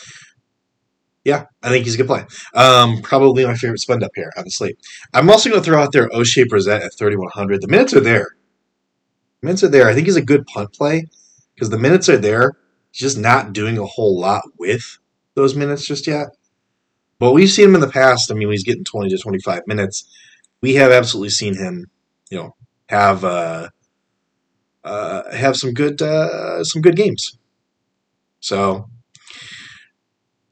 yeah, 1.24 1.44
I 1.62 1.68
think 1.68 1.84
he's 1.84 1.94
a 1.94 1.98
good 1.98 2.06
play. 2.06 2.24
Um, 2.54 3.02
probably 3.02 3.44
my 3.44 3.54
favorite 3.54 3.80
spend 3.80 4.02
up 4.02 4.12
here 4.14 4.32
on 4.36 4.44
the 4.44 4.50
slate. 4.50 4.78
I'm 5.12 5.28
also 5.28 5.50
going 5.50 5.62
to 5.62 5.64
throw 5.64 5.82
out 5.82 5.92
there 5.92 6.08
Oshae 6.08 6.46
Brissett 6.46 6.84
at 6.84 6.96
3,100. 6.96 7.60
The 7.60 7.68
minutes 7.68 7.92
are 7.94 8.00
there. 8.00 8.28
The 9.40 9.46
minutes 9.46 9.62
are 9.62 9.68
there. 9.68 9.88
I 9.88 9.94
think 9.94 10.06
he's 10.06 10.16
a 10.16 10.22
good 10.22 10.46
punt 10.46 10.72
play 10.72 11.06
because 11.54 11.70
the 11.70 11.78
minutes 11.78 12.08
are 12.08 12.16
there. 12.16 12.52
He's 12.92 13.00
just 13.00 13.18
not 13.18 13.52
doing 13.52 13.78
a 13.78 13.84
whole 13.84 14.18
lot 14.18 14.42
with 14.58 14.98
those 15.34 15.54
minutes 15.54 15.86
just 15.86 16.06
yet. 16.06 16.28
But 17.18 17.32
we've 17.32 17.50
seen 17.50 17.66
him 17.70 17.74
in 17.74 17.80
the 17.80 17.88
past. 17.88 18.30
I 18.30 18.34
mean, 18.34 18.50
he's 18.50 18.64
getting 18.64 18.84
20 18.84 19.10
to 19.10 19.18
25 19.18 19.62
minutes. 19.66 20.08
We 20.60 20.74
have 20.74 20.92
absolutely 20.92 21.30
seen 21.30 21.54
him, 21.54 21.86
you 22.30 22.38
know, 22.38 22.56
have 22.88 23.24
uh, 23.24 23.68
uh, 24.84 25.34
have 25.34 25.56
some 25.56 25.72
good 25.72 26.00
uh, 26.02 26.64
some 26.64 26.82
good 26.82 26.96
games. 26.96 27.38
So 28.40 28.88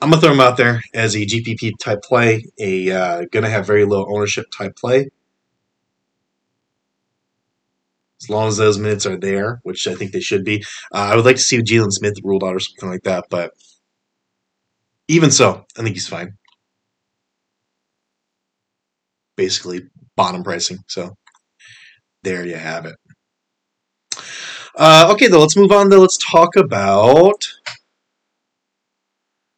I'm 0.01 0.11
gonna 0.11 0.21
throw 0.21 0.33
him 0.33 0.41
out 0.41 0.57
there 0.57 0.81
as 0.95 1.15
a 1.17 1.21
GPP 1.21 1.73
type 1.81 2.03
play, 2.03 2.45
a 2.59 2.91
uh, 2.91 3.23
gonna 3.33 3.51
have 3.51 3.67
very 3.67 3.85
low 3.85 4.07
ownership 4.09 4.47
type 4.57 4.77
play. 4.77 5.09
as 8.23 8.31
long 8.31 8.49
as 8.49 8.57
those 8.57 8.79
minutes 8.79 9.07
are 9.07 9.19
there, 9.19 9.61
which 9.63 9.87
I 9.87 9.95
think 9.95 10.13
they 10.13 10.21
should 10.21 10.45
be. 10.45 10.65
Uh, 10.93 11.11
I 11.13 11.17
would 11.17 11.25
like 11.25 11.37
to 11.37 11.43
see 11.43 11.59
Jalen 11.59 11.93
Smith 11.93 12.15
ruled 12.25 12.45
out 12.45 12.55
or 12.55 12.61
something 12.61 12.89
like 12.89 13.03
that, 13.05 13.27
but 13.31 13.53
even 15.09 15.31
so, 15.31 15.65
I 15.79 15.83
think 15.83 15.95
he's 15.95 16.09
fine. 16.09 16.37
Basically, 19.37 19.83
bottom 20.17 20.43
pricing. 20.43 20.79
So 20.89 21.17
there 22.23 22.47
you 22.47 22.57
have 22.57 22.87
it. 22.87 22.97
Uh, 24.77 25.11
okay, 25.13 25.29
though, 25.29 25.41
let's 25.41 25.57
move 25.57 25.73
on. 25.73 25.89
Though, 25.89 26.01
let's 26.01 26.19
talk 26.19 26.57
about 26.57 27.47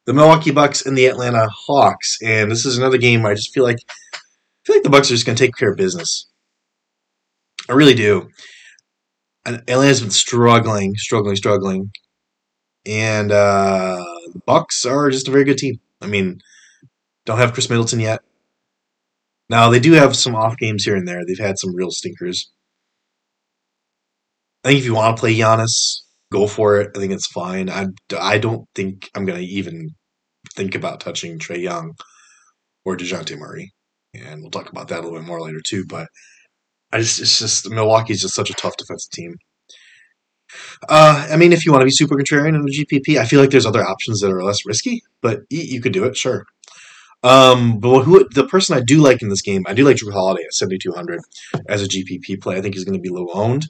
the 0.05 0.13
Milwaukee 0.13 0.51
Bucks 0.51 0.85
and 0.85 0.97
the 0.97 1.07
Atlanta 1.07 1.47
Hawks. 1.49 2.17
And 2.23 2.51
this 2.51 2.65
is 2.65 2.77
another 2.77 2.97
game 2.97 3.25
I 3.25 3.33
just 3.33 3.53
feel 3.53 3.63
like 3.63 3.77
I 3.87 4.17
feel 4.65 4.75
like 4.75 4.83
the 4.83 4.89
Bucks 4.89 5.09
are 5.09 5.15
just 5.15 5.25
going 5.25 5.35
to 5.35 5.43
take 5.43 5.55
care 5.55 5.71
of 5.71 5.77
business. 5.77 6.27
I 7.69 7.73
really 7.73 7.93
do. 7.93 8.29
and 9.45 9.57
Atlanta's 9.67 10.01
been 10.01 10.11
struggling, 10.11 10.95
struggling, 10.95 11.35
struggling, 11.35 11.91
and 12.85 13.31
uh, 13.31 14.03
the 14.33 14.41
Bucks 14.45 14.85
are 14.85 15.09
just 15.09 15.27
a 15.27 15.31
very 15.31 15.43
good 15.43 15.57
team. 15.57 15.79
I 16.01 16.07
mean, 16.07 16.41
don't 17.25 17.37
have 17.37 17.53
Khris 17.53 17.69
Middleton 17.69 17.99
yet. 17.99 18.21
Now 19.49 19.69
they 19.69 19.79
do 19.79 19.93
have 19.93 20.15
some 20.15 20.35
off 20.35 20.57
games 20.57 20.83
here 20.83 20.95
and 20.95 21.07
there. 21.07 21.21
They've 21.25 21.39
had 21.39 21.57
some 21.57 21.75
real 21.75 21.91
stinkers. 21.91 22.51
I 24.63 24.69
think 24.69 24.79
if 24.79 24.85
you 24.85 24.93
want 24.93 25.15
to 25.15 25.19
play 25.19 25.35
Giannis, 25.35 26.01
go 26.31 26.45
for 26.47 26.79
it. 26.79 26.91
I 26.95 26.99
think 26.99 27.13
it's 27.13 27.27
fine. 27.27 27.69
I, 27.69 27.87
I 28.19 28.37
don't 28.37 28.67
think 28.75 29.09
I'm 29.15 29.25
going 29.25 29.39
to 29.39 29.45
even 29.45 29.89
think 30.55 30.75
about 30.75 30.99
touching 30.99 31.39
Trae 31.39 31.61
Young 31.61 31.93
or 32.85 32.97
Dejounte 32.97 33.37
Murray. 33.37 33.71
And 34.13 34.41
we'll 34.41 34.51
talk 34.51 34.69
about 34.69 34.89
that 34.89 34.99
a 34.99 35.01
little 35.03 35.19
bit 35.19 35.27
more 35.27 35.41
later 35.41 35.61
too. 35.65 35.85
But 35.87 36.07
I 36.91 36.99
just 36.99 37.19
it's 37.19 37.39
just 37.39 37.69
Milwaukee's 37.69 38.21
just 38.21 38.35
such 38.35 38.49
a 38.49 38.55
tough 38.55 38.77
defensive 38.77 39.11
team. 39.11 39.35
Uh, 40.87 41.27
I 41.31 41.37
mean, 41.37 41.53
if 41.53 41.65
you 41.65 41.71
want 41.71 41.81
to 41.81 41.85
be 41.85 41.91
super 41.91 42.15
contrarian 42.15 42.55
in 42.55 42.63
the 42.63 42.85
GPP, 42.85 43.19
I 43.19 43.25
feel 43.25 43.39
like 43.39 43.51
there's 43.51 43.67
other 43.67 43.85
options 43.85 44.19
that 44.19 44.31
are 44.31 44.43
less 44.43 44.65
risky, 44.65 45.01
but 45.21 45.41
you 45.51 45.79
could 45.79 45.93
do 45.93 46.05
it, 46.05 46.17
sure. 46.17 46.45
Um, 47.23 47.79
but 47.79 48.03
who 48.03 48.27
the 48.29 48.47
person 48.47 48.77
I 48.77 48.81
do 48.81 49.01
like 49.01 49.21
in 49.21 49.29
this 49.29 49.41
game, 49.41 49.63
I 49.67 49.73
do 49.73 49.83
like 49.83 49.97
Jrue 49.97 50.13
Holiday 50.13 50.43
at 50.43 50.53
7,200 50.53 51.19
as 51.67 51.83
a 51.83 51.87
GPP 51.87 52.41
play. 52.41 52.57
I 52.57 52.61
think 52.61 52.75
he's 52.75 52.85
going 52.85 52.97
to 52.97 53.01
be 53.01 53.09
low 53.09 53.27
owned. 53.33 53.67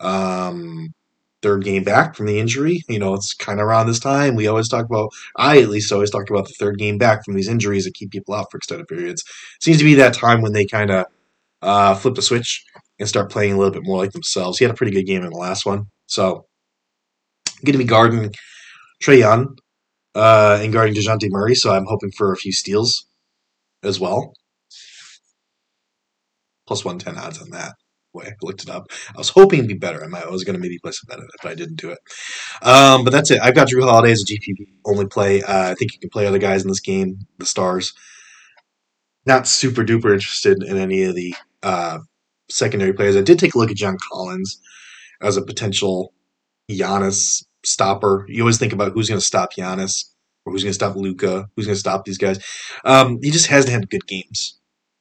Um, 0.00 0.94
third 1.42 1.64
game 1.64 1.84
back 1.84 2.14
from 2.14 2.26
the 2.26 2.38
injury. 2.38 2.82
You 2.88 2.98
know, 2.98 3.14
it's 3.14 3.34
kind 3.34 3.60
of 3.60 3.66
around 3.66 3.86
this 3.86 3.98
time. 3.98 4.34
We 4.34 4.46
always 4.46 4.68
talk 4.68 4.86
about, 4.86 5.10
I 5.36 5.60
at 5.60 5.68
least 5.68 5.92
always 5.92 6.10
talk 6.10 6.30
about 6.30 6.46
the 6.46 6.54
third 6.58 6.78
game 6.78 6.96
back 6.98 7.24
from 7.24 7.34
these 7.34 7.48
injuries 7.48 7.84
that 7.84 7.94
keep 7.94 8.10
people 8.10 8.34
out 8.34 8.50
for 8.50 8.58
extended 8.58 8.88
periods. 8.88 9.24
Seems 9.60 9.78
to 9.78 9.84
be 9.84 9.94
that 9.94 10.14
time 10.14 10.40
when 10.40 10.52
they 10.52 10.64
kind 10.64 10.90
of 10.90 11.06
uh, 11.62 11.94
flip 11.96 12.14
the 12.14 12.22
switch 12.22 12.64
and 12.98 13.08
start 13.08 13.30
playing 13.30 13.52
a 13.52 13.58
little 13.58 13.72
bit 13.72 13.84
more 13.84 13.98
like 13.98 14.12
themselves. 14.12 14.58
He 14.58 14.64
had 14.64 14.72
a 14.72 14.76
pretty 14.76 14.92
good 14.92 15.06
game 15.06 15.22
in 15.22 15.30
the 15.30 15.36
last 15.36 15.66
one. 15.66 15.86
So, 16.06 16.46
going 17.64 17.72
to 17.72 17.78
be 17.78 17.84
guarding 17.84 18.32
Trae 19.02 19.18
Young 19.18 19.56
uh, 20.14 20.58
and 20.60 20.72
guarding 20.72 20.94
DeJounte 20.94 21.30
Murray, 21.30 21.54
so 21.54 21.72
I'm 21.72 21.86
hoping 21.86 22.10
for 22.16 22.32
a 22.32 22.36
few 22.36 22.52
steals 22.52 23.06
as 23.82 24.00
well. 24.00 24.34
Plus 26.66 26.84
110 26.84 27.22
odds 27.22 27.40
on 27.40 27.50
that. 27.50 27.74
Way 28.12 28.26
I 28.28 28.32
looked 28.42 28.62
it 28.62 28.70
up. 28.70 28.86
I 29.12 29.18
was 29.18 29.30
hoping 29.30 29.58
it'd 29.58 29.68
be 29.68 29.74
better. 29.74 30.04
I, 30.04 30.30
was 30.30 30.44
going 30.44 30.54
to 30.54 30.60
maybe 30.60 30.78
place 30.78 31.02
a 31.02 31.06
bet 31.06 31.18
on 31.18 31.24
it, 31.24 31.30
but 31.42 31.50
I 31.50 31.56
didn't 31.56 31.80
do 31.80 31.90
it. 31.90 31.98
Um, 32.62 33.02
but 33.02 33.12
that's 33.12 33.32
it. 33.32 33.40
I've 33.42 33.56
got 33.56 33.66
Jrue 33.66 33.82
Holiday 33.82 34.12
as 34.12 34.22
a 34.22 34.24
GPP 34.24 34.66
only 34.86 35.06
play. 35.06 35.42
Uh, 35.42 35.72
I 35.72 35.74
think 35.74 35.92
you 35.92 35.98
can 35.98 36.10
play 36.10 36.24
other 36.24 36.38
guys 36.38 36.62
in 36.62 36.68
this 36.68 36.78
game, 36.78 37.18
the 37.38 37.44
stars. 37.44 37.92
Not 39.26 39.48
super 39.48 39.82
duper 39.82 40.12
interested 40.12 40.62
in 40.62 40.76
any 40.76 41.02
of 41.02 41.16
the 41.16 41.34
uh, 41.64 41.98
secondary 42.48 42.92
players. 42.92 43.16
I 43.16 43.22
did 43.22 43.40
take 43.40 43.56
a 43.56 43.58
look 43.58 43.70
at 43.70 43.76
John 43.76 43.96
Collins 44.12 44.60
as 45.20 45.36
a 45.36 45.42
potential 45.42 46.12
Giannis 46.70 47.44
stopper. 47.66 48.26
You 48.28 48.42
always 48.42 48.58
think 48.58 48.72
about 48.72 48.92
who's 48.92 49.08
going 49.08 49.20
to 49.20 49.26
stop 49.26 49.54
Giannis 49.54 50.04
or 50.44 50.52
who's 50.52 50.62
going 50.62 50.70
to 50.70 50.74
stop 50.74 50.96
Luka, 50.96 51.46
who's 51.56 51.66
going 51.66 51.74
to 51.74 51.80
stop 51.80 52.04
these 52.04 52.18
guys. 52.18 52.44
Um, 52.84 53.18
he 53.22 53.30
just 53.30 53.46
hasn't 53.46 53.72
had 53.72 53.90
good 53.90 54.06
games 54.06 54.58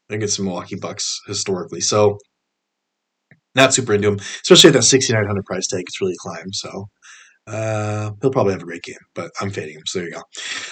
against 0.09 0.37
the 0.37 0.43
Milwaukee 0.43 0.75
Bucks 0.75 1.21
historically. 1.27 1.81
So 1.81 2.17
not 3.55 3.73
super 3.73 3.93
into 3.93 4.07
him, 4.09 4.19
especially 4.41 4.69
at 4.69 4.73
that 4.73 4.83
6,900 4.83 5.45
price 5.45 5.67
tag. 5.67 5.83
It's 5.87 6.01
really 6.01 6.15
climbed. 6.19 6.55
So 6.55 6.87
uh, 7.45 8.11
he'll 8.21 8.31
probably 8.31 8.53
have 8.53 8.61
a 8.61 8.65
great 8.65 8.83
game, 8.83 8.95
but 9.13 9.31
I'm 9.41 9.51
fading 9.51 9.75
him. 9.75 9.83
So 9.85 9.99
there 9.99 10.07
you 10.07 10.13
go. 10.13 10.21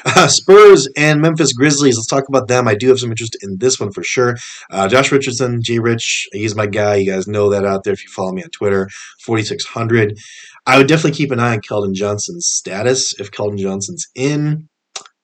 Uh, 0.06 0.28
Spurs 0.28 0.88
and 0.96 1.22
Memphis 1.22 1.54
Grizzlies. 1.54 1.98
Let's 1.98 2.08
talk 2.08 2.24
about 2.30 2.48
them. 2.48 2.68
I 2.68 2.76
do 2.76 2.90
have 2.90 3.00
some 3.00 3.12
interest 3.12 3.38
in 3.42 3.58
this 3.60 3.80
one 3.80 3.92
for 3.92 4.04
sure. 4.04 4.38
Uh, 4.72 4.88
Josh 4.88 5.12
Richardson, 5.12 5.62
J 5.62 5.80
Rich, 5.80 6.30
he's 6.32 6.56
my 6.56 6.68
guy. 6.68 6.96
You 6.96 7.12
guys 7.12 7.28
know 7.28 7.50
that 7.50 7.66
out 7.66 7.84
there 7.84 7.94
if 7.94 8.04
you 8.04 8.10
follow 8.10 8.32
me 8.32 8.44
on 8.44 8.50
Twitter. 8.50 8.90
4,600. 9.26 10.18
I 10.66 10.78
would 10.78 10.88
definitely 10.88 11.18
keep 11.18 11.32
an 11.32 11.40
eye 11.40 11.54
on 11.54 11.62
Keldon 11.62 11.94
Johnson's 11.94 12.48
status. 12.48 13.20
If 13.20 13.32
Keldon 13.32 13.58
Johnson's 13.58 14.08
in, 14.16 14.70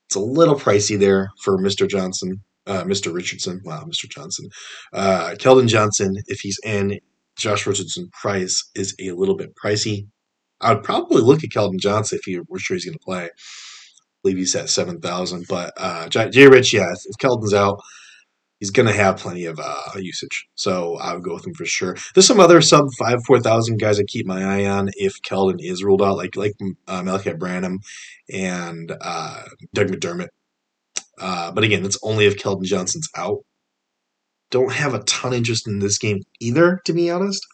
it's 0.08 0.16
a 0.16 0.20
little 0.20 0.56
pricey 0.56 0.98
there 0.98 1.30
for 1.44 1.58
Mr. 1.58 1.88
Johnson, 1.88 2.42
uh, 2.66 2.84
Mr. 2.84 3.14
Richardson. 3.14 3.62
Wow, 3.64 3.84
Mr. 3.84 4.10
Johnson. 4.10 4.50
Uh, 4.94 5.36
Keldon 5.38 5.68
Johnson, 5.68 6.16
if 6.28 6.40
he's 6.40 6.60
in, 6.64 7.00
Josh 7.38 7.68
Richardson 7.68 8.10
price 8.12 8.68
is 8.74 8.96
a 9.00 9.12
little 9.12 9.36
bit 9.36 9.56
pricey. 9.56 10.08
I 10.60 10.74
would 10.74 10.84
probably 10.84 11.22
look 11.22 11.44
at 11.44 11.52
Keldon 11.52 11.80
Johnson 11.80 12.18
if 12.18 12.26
he 12.26 12.40
were 12.48 12.58
sure 12.58 12.76
he's 12.76 12.86
going 12.86 12.98
to 12.98 13.06
play. 13.06 13.26
I 13.26 13.30
believe 14.24 14.38
he's 14.38 14.56
at 14.56 14.70
7,000. 14.70 15.46
But 15.48 15.74
uh, 15.78 16.10
Jay 16.10 16.48
Rich, 16.48 16.74
yeah, 16.74 16.92
if 16.92 17.18
Keldon's 17.18 17.54
out, 17.54 17.80
he's 18.60 18.72
going 18.72 18.88
to 18.88 18.94
have 18.94 19.18
plenty 19.18 19.46
of 19.46 19.60
uh, 19.60 19.98
usage. 19.98 20.48
So 20.56 20.98
I 20.98 21.14
would 21.14 21.24
go 21.24 21.34
with 21.34 21.48
him 21.48 21.54
for 21.54 21.66
sure. 21.66 21.96
There's 22.14 22.28
some 22.28 22.40
other 22.40 22.62
sub 22.62 22.86
five 22.98 23.20
four 23.26 23.40
thousand 23.40 23.80
guys 23.80 24.00
I 24.00 24.04
keep 24.04 24.26
my 24.26 24.44
eye 24.44 24.66
on 24.66 24.90
if 24.96 25.22
Keldon 25.22 25.58
is 25.60 25.84
ruled 25.84 26.02
out, 26.02 26.18
like 26.18 26.36
like 26.36 26.54
uh, 26.88 27.02
Malaki 27.02 27.38
Branham 27.38 27.80
and 28.32 28.92
uh, 29.02 29.44
Doug 29.74 29.88
McDermott. 29.88 30.30
Uh, 31.20 31.52
but 31.52 31.64
again, 31.64 31.84
that's 31.84 32.00
only 32.04 32.26
if 32.26 32.38
Keldon 32.38 32.64
Johnson's 32.64 33.10
out. 33.16 33.40
Don't 34.50 34.72
have 34.72 34.94
a 34.94 35.04
ton 35.04 35.34
of 35.34 35.38
interest 35.38 35.68
in 35.68 35.80
this 35.80 35.98
game 35.98 36.20
either, 36.40 36.80
to 36.86 36.94
be 36.94 37.10
honest. 37.10 37.46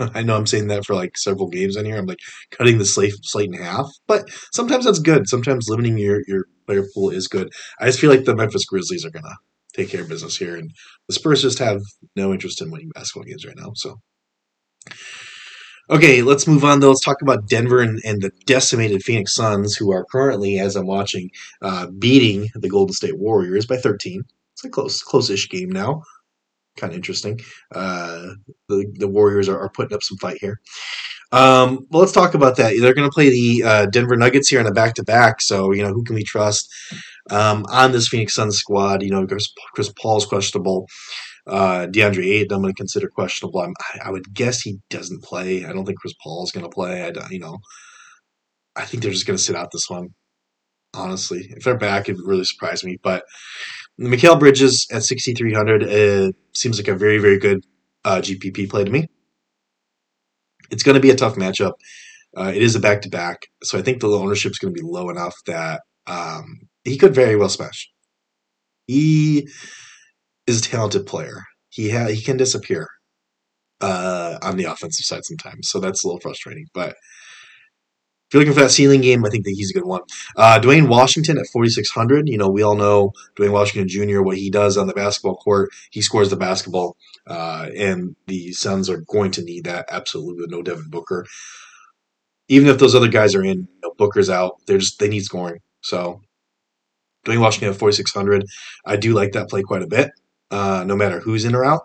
I 0.14 0.22
know 0.22 0.36
I'm 0.36 0.46
saying 0.46 0.68
that 0.68 0.84
for 0.84 0.94
like 0.94 1.16
several 1.16 1.48
games 1.48 1.76
in 1.76 1.84
here. 1.84 1.96
I'm 1.96 2.06
like 2.06 2.18
cutting 2.50 2.78
the 2.78 2.84
slate 2.84 3.12
slate 3.22 3.50
in 3.52 3.62
half, 3.62 3.86
but 4.06 4.28
sometimes 4.52 4.84
that's 4.84 4.98
good. 4.98 5.28
Sometimes 5.28 5.68
limiting 5.68 5.98
your 5.98 6.22
your 6.26 6.46
player 6.66 6.84
pool 6.94 7.10
is 7.10 7.28
good. 7.28 7.52
I 7.78 7.86
just 7.86 8.00
feel 8.00 8.10
like 8.10 8.24
the 8.24 8.34
Memphis 8.34 8.64
Grizzlies 8.64 9.04
are 9.04 9.10
gonna 9.10 9.36
take 9.82 9.90
care 9.90 10.02
of 10.02 10.08
business 10.08 10.36
here, 10.36 10.56
and 10.56 10.70
the 11.08 11.14
Spurs 11.14 11.42
just 11.42 11.58
have 11.58 11.80
no 12.16 12.32
interest 12.32 12.60
in 12.60 12.70
winning 12.70 12.90
basketball 12.94 13.24
games 13.24 13.46
right 13.46 13.56
now. 13.56 13.72
So, 13.74 14.00
okay, 15.88 16.22
let's 16.22 16.46
move 16.46 16.64
on 16.64 16.80
though. 16.80 16.88
Let's 16.88 17.04
talk 17.04 17.22
about 17.22 17.48
Denver 17.48 17.80
and, 17.80 18.00
and 18.04 18.22
the 18.22 18.30
decimated 18.46 19.02
Phoenix 19.02 19.34
Suns, 19.34 19.76
who 19.76 19.92
are 19.92 20.06
currently, 20.10 20.58
as 20.58 20.76
I'm 20.76 20.86
watching, 20.86 21.30
uh, 21.62 21.88
beating 21.98 22.48
the 22.54 22.68
Golden 22.68 22.94
State 22.94 23.18
Warriors 23.18 23.66
by 23.66 23.76
13. 23.76 24.22
It's 24.54 24.64
a 24.64 24.68
close, 24.68 25.02
close-ish 25.02 25.48
game 25.48 25.70
now 25.70 26.02
kind 26.76 26.92
of 26.92 26.96
interesting. 26.96 27.40
Uh, 27.74 28.28
the 28.68 28.86
the 28.94 29.08
Warriors 29.08 29.48
are, 29.48 29.58
are, 29.58 29.70
putting 29.70 29.94
up 29.94 30.02
some 30.02 30.18
fight 30.18 30.38
here. 30.40 30.60
Um, 31.32 31.86
well, 31.90 32.00
let's 32.00 32.12
talk 32.12 32.34
about 32.34 32.56
that. 32.56 32.74
They're 32.80 32.94
going 32.94 33.08
to 33.08 33.14
play 33.14 33.30
the 33.30 33.62
uh, 33.64 33.86
Denver 33.86 34.16
Nuggets 34.16 34.48
here 34.48 34.60
in 34.60 34.66
a 34.66 34.72
back 34.72 34.94
to 34.94 35.04
back. 35.04 35.40
So 35.40 35.72
you 35.72 35.82
know 35.82 35.92
who 35.92 36.02
can 36.04 36.14
we 36.14 36.24
trust 36.24 36.72
um, 37.30 37.64
on 37.70 37.92
this 37.92 38.08
Phoenix 38.08 38.34
Suns 38.34 38.56
squad? 38.56 39.02
You 39.02 39.10
know, 39.10 39.26
Chris, 39.26 39.52
Chris 39.74 39.92
Paul's 40.00 40.26
questionable. 40.26 40.86
Uh, 41.46 41.86
DeAndre 41.86 42.24
Ayton, 42.24 42.52
I'm 42.52 42.62
going 42.62 42.72
to 42.72 42.76
consider 42.76 43.08
questionable. 43.08 43.60
I'm, 43.60 43.74
i 44.04 44.10
would 44.10 44.32
guess 44.34 44.60
he 44.60 44.78
doesn't 44.90 45.22
play. 45.22 45.64
I 45.64 45.72
don't 45.72 45.84
think 45.84 45.98
Chris 45.98 46.14
Paul 46.22 46.44
is 46.44 46.52
going 46.52 46.64
to 46.64 46.70
play. 46.70 47.02
I 47.02 47.12
you 47.30 47.40
know, 47.40 47.58
I 48.76 48.84
think 48.84 49.02
they're 49.02 49.12
just 49.12 49.26
going 49.26 49.36
to 49.36 49.42
sit 49.42 49.56
out 49.56 49.70
this 49.72 49.88
one. 49.88 50.08
Honestly, 50.94 51.48
if 51.56 51.64
they're 51.64 51.78
back, 51.78 52.08
it 52.08 52.16
would 52.16 52.26
really 52.26 52.44
surprise 52.44 52.84
me. 52.84 52.98
But 53.02 53.24
Mikal 54.00 54.38
Bridges 54.38 54.86
at 54.92 55.04
6,300 55.04 55.82
uh, 55.82 56.32
seems 56.52 56.78
like 56.78 56.88
a 56.88 56.96
very, 56.96 57.18
very 57.18 57.38
good 57.38 57.64
uh, 58.04 58.20
GPP 58.20 58.68
play 58.68 58.84
to 58.84 58.90
me. 58.90 59.06
It's 60.70 60.82
going 60.82 60.94
to 60.94 61.00
be 61.00 61.10
a 61.10 61.16
tough 61.16 61.36
matchup. 61.36 61.72
Uh, 62.36 62.52
it 62.54 62.62
is 62.62 62.74
a 62.76 62.80
back 62.80 63.02
to 63.02 63.08
back, 63.08 63.38
so 63.62 63.76
I 63.78 63.82
think 63.82 64.00
the 64.00 64.08
ownership 64.08 64.52
is 64.52 64.58
going 64.58 64.72
to 64.72 64.80
be 64.80 64.86
low 64.86 65.10
enough 65.10 65.34
that 65.46 65.80
um, 66.06 66.60
he 66.84 66.96
could 66.96 67.14
very 67.14 67.36
well 67.36 67.48
smash. 67.48 67.90
He 68.86 69.48
is 70.46 70.60
a 70.60 70.62
talented 70.62 71.06
player. 71.06 71.44
He 71.68 71.90
ha- 71.90 72.08
he 72.08 72.22
can 72.22 72.36
disappear 72.36 72.88
uh, 73.80 74.38
on 74.42 74.56
the 74.56 74.64
offensive 74.64 75.06
side 75.06 75.24
sometimes, 75.24 75.68
so 75.68 75.78
that's 75.78 76.04
a 76.04 76.06
little 76.06 76.20
frustrating. 76.20 76.66
But 76.74 76.96
if 78.30 78.34
you're 78.34 78.42
looking 78.42 78.54
for 78.54 78.60
that 78.60 78.70
ceiling 78.70 79.00
game, 79.00 79.24
I 79.24 79.28
think 79.28 79.44
that 79.44 79.54
he's 79.56 79.70
a 79.70 79.74
good 79.74 79.86
one. 79.86 80.02
Uh, 80.36 80.56
Duane 80.60 80.88
Washington 80.88 81.36
at 81.36 81.48
4,600. 81.52 82.28
You 82.28 82.38
know, 82.38 82.48
we 82.48 82.62
all 82.62 82.76
know 82.76 83.10
Duane 83.34 83.50
Washington 83.50 83.88
Jr., 83.88 84.22
what 84.22 84.36
he 84.36 84.50
does 84.50 84.76
on 84.76 84.86
the 84.86 84.92
basketball 84.92 85.34
court. 85.34 85.70
He 85.90 86.00
scores 86.00 86.30
the 86.30 86.36
basketball, 86.36 86.96
uh, 87.26 87.66
and 87.76 88.14
the 88.28 88.52
Suns 88.52 88.88
are 88.88 89.02
going 89.08 89.32
to 89.32 89.42
need 89.42 89.64
that 89.64 89.86
absolutely 89.90 90.42
with 90.42 90.50
no 90.52 90.62
Devin 90.62 90.90
Booker. 90.90 91.26
Even 92.46 92.68
if 92.68 92.78
those 92.78 92.94
other 92.94 93.08
guys 93.08 93.34
are 93.34 93.42
in, 93.42 93.58
you 93.58 93.80
know, 93.82 93.94
Booker's 93.98 94.30
out, 94.30 94.60
they're 94.66 94.78
just, 94.78 95.00
they 95.00 95.08
need 95.08 95.24
scoring. 95.24 95.58
So, 95.80 96.20
Duane 97.24 97.40
Washington 97.40 97.70
at 97.70 97.78
4,600. 97.78 98.44
I 98.86 98.96
do 98.96 99.14
like 99.14 99.32
that 99.32 99.48
play 99.48 99.62
quite 99.62 99.82
a 99.82 99.86
bit, 99.86 100.10
uh, 100.50 100.84
no 100.86 100.96
matter 100.96 101.20
who's 101.20 101.44
in 101.44 101.54
or 101.54 101.64
out. 101.64 101.82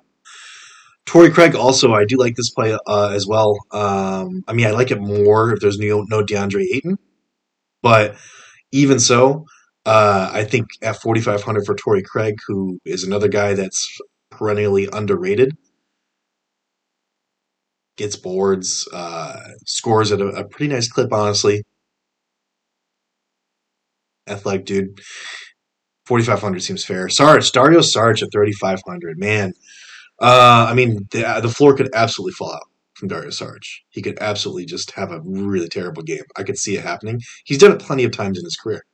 Torrey 1.06 1.30
Craig 1.30 1.56
also, 1.56 1.94
I 1.94 2.06
do 2.06 2.18
like 2.18 2.36
this 2.36 2.50
play 2.50 2.78
uh, 2.88 3.10
as 3.10 3.28
well. 3.28 3.56
Um, 3.72 4.44
I 4.48 4.54
mean, 4.54 4.66
I 4.66 4.72
like 4.72 4.92
it 4.92 5.00
more 5.00 5.54
if 5.54 5.60
there's 5.60 5.78
no, 5.78 6.04
no 6.10 6.24
DeAndre 6.24 6.66
Ayton, 6.74 6.98
but 7.84 8.16
even 8.72 9.00
so, 9.00 9.46
uh, 9.86 10.32
I 10.34 10.44
think 10.44 10.68
at 10.82 11.00
4,500 11.02 11.66
for 11.66 11.76
Torrey 11.76 12.02
Craig, 12.02 12.36
who 12.48 12.80
is 12.86 13.04
another 13.04 13.28
guy 13.28 13.54
that's 13.54 14.00
perennially 14.32 14.90
underrated, 14.92 15.56
gets 17.96 18.16
boards, 18.16 18.88
uh, 18.92 19.40
scores 19.66 20.12
at 20.12 20.22
a, 20.22 20.28
a, 20.28 20.48
pretty 20.48 20.74
nice 20.74 20.90
clip, 20.90 21.14
honestly. 21.14 21.64
Athletic 24.28 24.66
dude. 24.66 25.00
4,500 26.06 26.60
seems 26.62 26.86
fair. 26.86 27.10
Sarge, 27.10 27.52
Dario 27.52 27.82
Sarge 27.82 28.22
at 28.24 28.30
3,500. 28.32 29.18
Man, 29.20 29.54
uh, 30.22 30.68
I 30.70 30.74
mean, 30.74 31.08
the, 31.12 31.40
the 31.42 31.50
floor 31.50 31.76
could 31.76 31.90
absolutely 31.96 32.34
fall 32.34 32.54
out. 32.54 32.64
from 32.96 33.10
Dario 33.10 33.30
Sarge. 33.32 33.84
He 33.90 34.02
could 34.02 34.18
absolutely 34.22 34.66
just 34.66 34.92
have 34.92 35.12
a 35.12 35.22
really 35.24 35.68
terrible 35.70 36.04
game. 36.04 36.24
I 36.38 36.44
could 36.44 36.58
see 36.58 36.78
it 36.78 36.84
happening. 36.84 37.22
He's 37.46 37.58
done 37.60 37.72
it 37.74 37.80
plenty 37.82 38.04
of 38.06 38.12
times 38.12 38.38
in 38.40 38.46
his 38.46 38.56
career. 38.58 38.86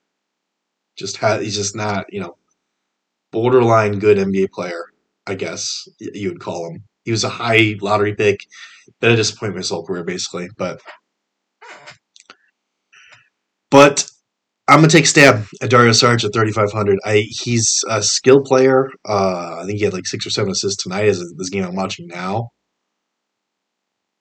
Just 0.97 1.17
ha- 1.17 1.39
he's 1.39 1.55
just 1.55 1.75
not, 1.75 2.05
you 2.13 2.19
know, 2.21 2.37
borderline 3.31 3.99
good 3.99 4.17
NBA 4.17 4.47
player, 4.47 4.85
I 5.27 5.35
guess 5.35 5.87
you 5.99 6.29
would 6.29 6.41
call 6.41 6.69
him. 6.71 6.83
He 7.05 7.11
was 7.11 7.23
a 7.23 7.29
high 7.29 7.77
lottery 7.81 8.15
pick, 8.15 8.41
been 9.01 9.11
a 9.11 9.15
disappointment 9.15 9.63
his 9.63 9.69
whole 9.69 9.85
career, 9.85 10.03
basically. 10.03 10.49
But 10.57 10.81
but 13.69 14.10
I'm 14.71 14.77
gonna 14.77 14.87
take 14.87 15.05
stab 15.05 15.45
at 15.61 15.69
Dario 15.69 15.91
Saric 15.91 16.23
at 16.23 16.31
3,500. 16.31 16.97
I 17.03 17.25
he's 17.27 17.83
a 17.89 18.01
skill 18.01 18.41
player. 18.41 18.89
Uh, 19.05 19.57
I 19.59 19.65
think 19.65 19.79
he 19.79 19.83
had 19.83 19.91
like 19.91 20.07
six 20.07 20.25
or 20.25 20.29
seven 20.29 20.49
assists 20.49 20.81
tonight. 20.81 21.09
As 21.09 21.21
this 21.35 21.49
game 21.49 21.65
I'm 21.65 21.75
watching 21.75 22.07
now, 22.07 22.51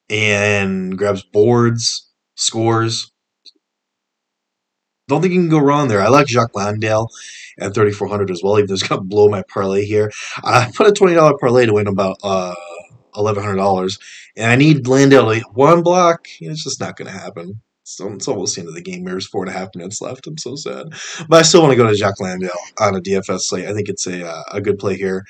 and 0.08 0.98
grabs 0.98 1.22
boards, 1.22 2.10
scores. 2.34 3.12
Don't 5.06 5.22
think 5.22 5.34
you 5.34 5.40
can 5.40 5.50
go 5.50 5.60
wrong 5.60 5.86
there. 5.86 6.00
I 6.00 6.08
like 6.08 6.26
Jock 6.26 6.56
Landale 6.56 7.06
at 7.60 7.72
3,400 7.72 8.32
as 8.32 8.40
well, 8.42 8.58
even 8.58 8.66
though 8.66 8.74
it's 8.74 8.82
to 8.88 9.00
blow 9.00 9.28
my 9.28 9.44
parlay 9.48 9.84
here. 9.84 10.10
I 10.42 10.68
put 10.74 10.88
a 10.88 10.92
$20 10.92 11.38
parlay 11.38 11.66
to 11.66 11.74
win 11.74 11.86
about 11.86 12.16
uh, 12.24 12.54
$1,100, 13.14 13.98
and 14.36 14.50
I 14.50 14.56
need 14.56 14.88
Landale 14.88 15.34
to 15.34 15.40
one 15.52 15.82
block. 15.82 16.26
It's 16.40 16.64
just 16.64 16.80
not 16.80 16.96
to 17.12 17.16
happen. 17.16 17.60
It's 17.98 18.28
almost 18.28 18.54
the 18.54 18.60
end 18.60 18.68
of 18.68 18.74
the 18.74 18.82
game. 18.82 19.04
There's 19.04 19.26
four 19.26 19.42
and 19.44 19.54
a 19.54 19.58
half 19.58 19.74
minutes 19.74 20.00
left. 20.00 20.26
I'm 20.26 20.38
so 20.38 20.54
sad, 20.56 20.88
but 21.28 21.38
I 21.38 21.42
still 21.42 21.62
want 21.62 21.72
to 21.72 21.76
go 21.76 21.88
to 21.88 21.96
Jock 21.96 22.20
Landale 22.20 22.50
on 22.78 22.94
a 22.94 23.00
DFS 23.00 23.40
slate. 23.40 23.66
I 23.66 23.74
think 23.74 23.88
it's 23.88 24.06
a 24.06 24.26
uh, 24.26 24.42
a 24.52 24.60
good 24.60 24.78
play 24.78 24.96
here. 24.96 25.24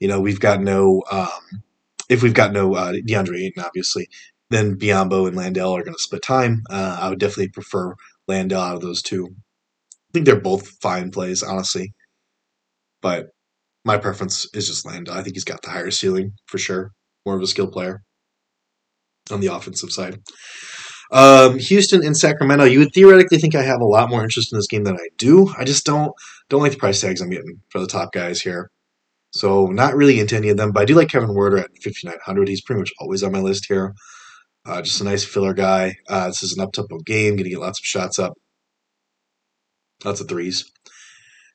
You 0.00 0.08
know, 0.08 0.20
we've 0.20 0.40
got 0.40 0.60
no 0.60 1.02
um, 1.10 1.62
if 2.08 2.22
we've 2.22 2.34
got 2.34 2.52
no 2.52 2.74
uh, 2.74 2.92
DeAndre 2.92 3.40
Ayton, 3.40 3.64
obviously, 3.64 4.08
then 4.50 4.76
Biyombo 4.76 5.26
and 5.26 5.36
Landale 5.36 5.76
are 5.76 5.82
going 5.82 5.94
to 5.94 6.02
split 6.02 6.22
time. 6.22 6.62
Uh, 6.70 6.98
I 7.00 7.08
would 7.08 7.18
definitely 7.18 7.48
prefer 7.48 7.94
Landale 8.28 8.60
out 8.60 8.76
of 8.76 8.82
those 8.82 9.02
two. 9.02 9.26
I 9.26 10.10
think 10.12 10.26
they're 10.26 10.40
both 10.40 10.68
fine 10.80 11.10
plays, 11.10 11.42
honestly, 11.42 11.92
but 13.02 13.30
my 13.84 13.98
preference 13.98 14.46
is 14.54 14.68
just 14.68 14.86
Landale. 14.86 15.14
I 15.14 15.22
think 15.22 15.36
he's 15.36 15.44
got 15.44 15.62
the 15.62 15.70
higher 15.70 15.90
ceiling 15.90 16.34
for 16.46 16.58
sure, 16.58 16.92
more 17.26 17.36
of 17.36 17.42
a 17.42 17.46
skill 17.46 17.66
player 17.66 18.02
on 19.30 19.40
the 19.40 19.48
offensive 19.48 19.90
side. 19.90 20.20
Um, 21.12 21.58
Houston 21.58 22.04
and 22.04 22.16
Sacramento. 22.16 22.64
You 22.64 22.80
would 22.80 22.94
theoretically 22.94 23.38
think 23.38 23.54
I 23.54 23.62
have 23.62 23.80
a 23.80 23.86
lot 23.86 24.10
more 24.10 24.22
interest 24.22 24.52
in 24.52 24.58
this 24.58 24.66
game 24.66 24.84
than 24.84 24.96
I 24.96 25.08
do. 25.18 25.52
I 25.58 25.64
just 25.64 25.86
don't 25.86 26.12
don't 26.48 26.62
like 26.62 26.72
the 26.72 26.78
price 26.78 27.00
tags 27.00 27.20
I'm 27.20 27.30
getting 27.30 27.60
for 27.70 27.80
the 27.80 27.86
top 27.86 28.12
guys 28.12 28.40
here. 28.40 28.70
So 29.32 29.66
not 29.66 29.96
really 29.96 30.20
into 30.20 30.36
any 30.36 30.48
of 30.48 30.56
them, 30.56 30.70
but 30.72 30.82
I 30.82 30.84
do 30.84 30.94
like 30.94 31.08
Kevin 31.08 31.30
Huerter 31.30 31.58
at 31.58 31.70
5,900. 31.82 32.48
He's 32.48 32.62
pretty 32.62 32.78
much 32.78 32.92
always 33.00 33.22
on 33.22 33.32
my 33.32 33.40
list 33.40 33.66
here. 33.66 33.92
Uh, 34.64 34.80
just 34.80 35.00
a 35.00 35.04
nice 35.04 35.24
filler 35.24 35.52
guy. 35.52 35.96
Uh, 36.08 36.28
this 36.28 36.42
is 36.42 36.56
an 36.56 36.62
up-tempo 36.62 36.98
game. 36.98 37.34
Going 37.34 37.44
to 37.44 37.50
get 37.50 37.58
lots 37.58 37.80
of 37.80 37.84
shots 37.84 38.18
up. 38.18 38.34
Lots 40.04 40.20
of 40.20 40.28
threes. 40.28 40.70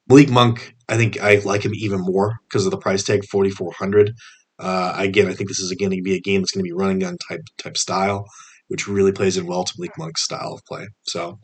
Malik 0.10 0.29
Monk, 0.29 0.75
I 0.89 0.98
think 0.98 1.22
I 1.22 1.36
like 1.38 1.63
him 1.63 1.74
even 1.74 2.00
more 2.01 2.39
because 2.50 2.65
of 2.65 2.72
the 2.72 2.77
price 2.77 3.03
tag, 3.03 3.24
4,400. 3.25 4.12
Uh, 4.58 4.96
again, 4.98 5.27
I 5.27 5.34
think 5.34 5.50
this 5.50 5.60
is 5.60 5.72
going 5.74 5.91
to 5.91 6.01
be 6.01 6.15
a 6.15 6.20
game 6.20 6.41
that's 6.41 6.51
going 6.51 6.63
to 6.63 6.68
be 6.68 6.74
running 6.74 7.00
gun 7.00 7.18
type 7.29 7.41
type 7.58 7.77
style, 7.77 8.25
which 8.69 8.88
really 8.88 9.11
plays 9.11 9.38
in 9.38 9.45
well 9.45 9.63
to 9.63 9.73
Malik 9.77 9.97
Monk's 9.97 10.23
style 10.23 10.53
of 10.53 10.65
play. 10.65 10.88
So 11.03 11.39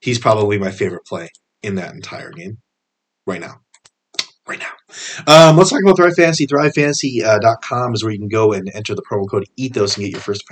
he's 0.00 0.18
probably 0.18 0.58
my 0.58 0.70
favorite 0.70 1.04
play 1.04 1.28
in 1.62 1.74
that 1.74 1.94
entire 1.94 2.30
game 2.30 2.58
right 3.26 3.40
now 3.40 3.60
right 4.46 4.58
now. 4.58 4.72
Um, 5.26 5.56
let's 5.56 5.70
talk 5.70 5.80
about 5.82 5.96
Thrive 5.96 6.14
Fantasy. 6.14 6.46
ThriveFantasy.com 6.46 7.90
uh, 7.90 7.92
is 7.92 8.04
where 8.04 8.12
you 8.12 8.18
can 8.18 8.28
go 8.28 8.52
and 8.52 8.70
enter 8.74 8.94
the 8.94 9.02
promo 9.02 9.28
code 9.28 9.46
ETHOS 9.58 9.96
and 9.96 10.04
get 10.04 10.12
your 10.12 10.20
first 10.20 10.44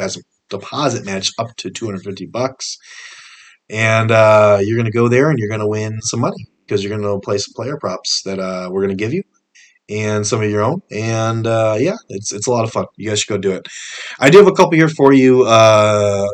deposit 0.48 1.05
match 1.05 1.31
up 1.38 1.55
to 1.57 1.70
250 1.70 2.27
bucks. 2.27 2.79
And 3.70 4.11
uh, 4.11 4.59
you're 4.62 4.77
going 4.77 4.90
to 4.90 4.92
go 4.92 5.09
there 5.09 5.31
and 5.31 5.38
you're 5.38 5.48
going 5.48 5.61
to 5.61 5.66
win 5.66 6.00
some 6.03 6.20
money 6.20 6.46
because 6.64 6.83
you're 6.83 6.96
going 6.96 7.03
to 7.03 7.20
play 7.24 7.38
some 7.38 7.55
player 7.55 7.77
props 7.77 8.22
that 8.22 8.38
uh, 8.38 8.68
we're 8.70 8.83
going 8.83 8.96
to 8.96 9.03
give 9.03 9.12
you 9.12 9.22
and 9.88 10.27
some 10.27 10.42
of 10.42 10.51
your 10.51 10.62
own. 10.62 10.83
And 10.90 11.47
uh, 11.47 11.77
yeah, 11.79 11.97
it's 12.09 12.33
it's 12.33 12.47
a 12.47 12.51
lot 12.51 12.64
of 12.64 12.73
fun. 12.73 12.87
You 12.97 13.09
guys 13.09 13.21
should 13.21 13.29
go 13.29 13.38
do 13.38 13.53
it. 13.53 13.68
I 14.18 14.31
do 14.31 14.38
have 14.38 14.47
a 14.47 14.53
couple 14.53 14.73
here 14.73 14.88
for 14.88 15.12
you. 15.12 15.45
Uh, 15.45 16.27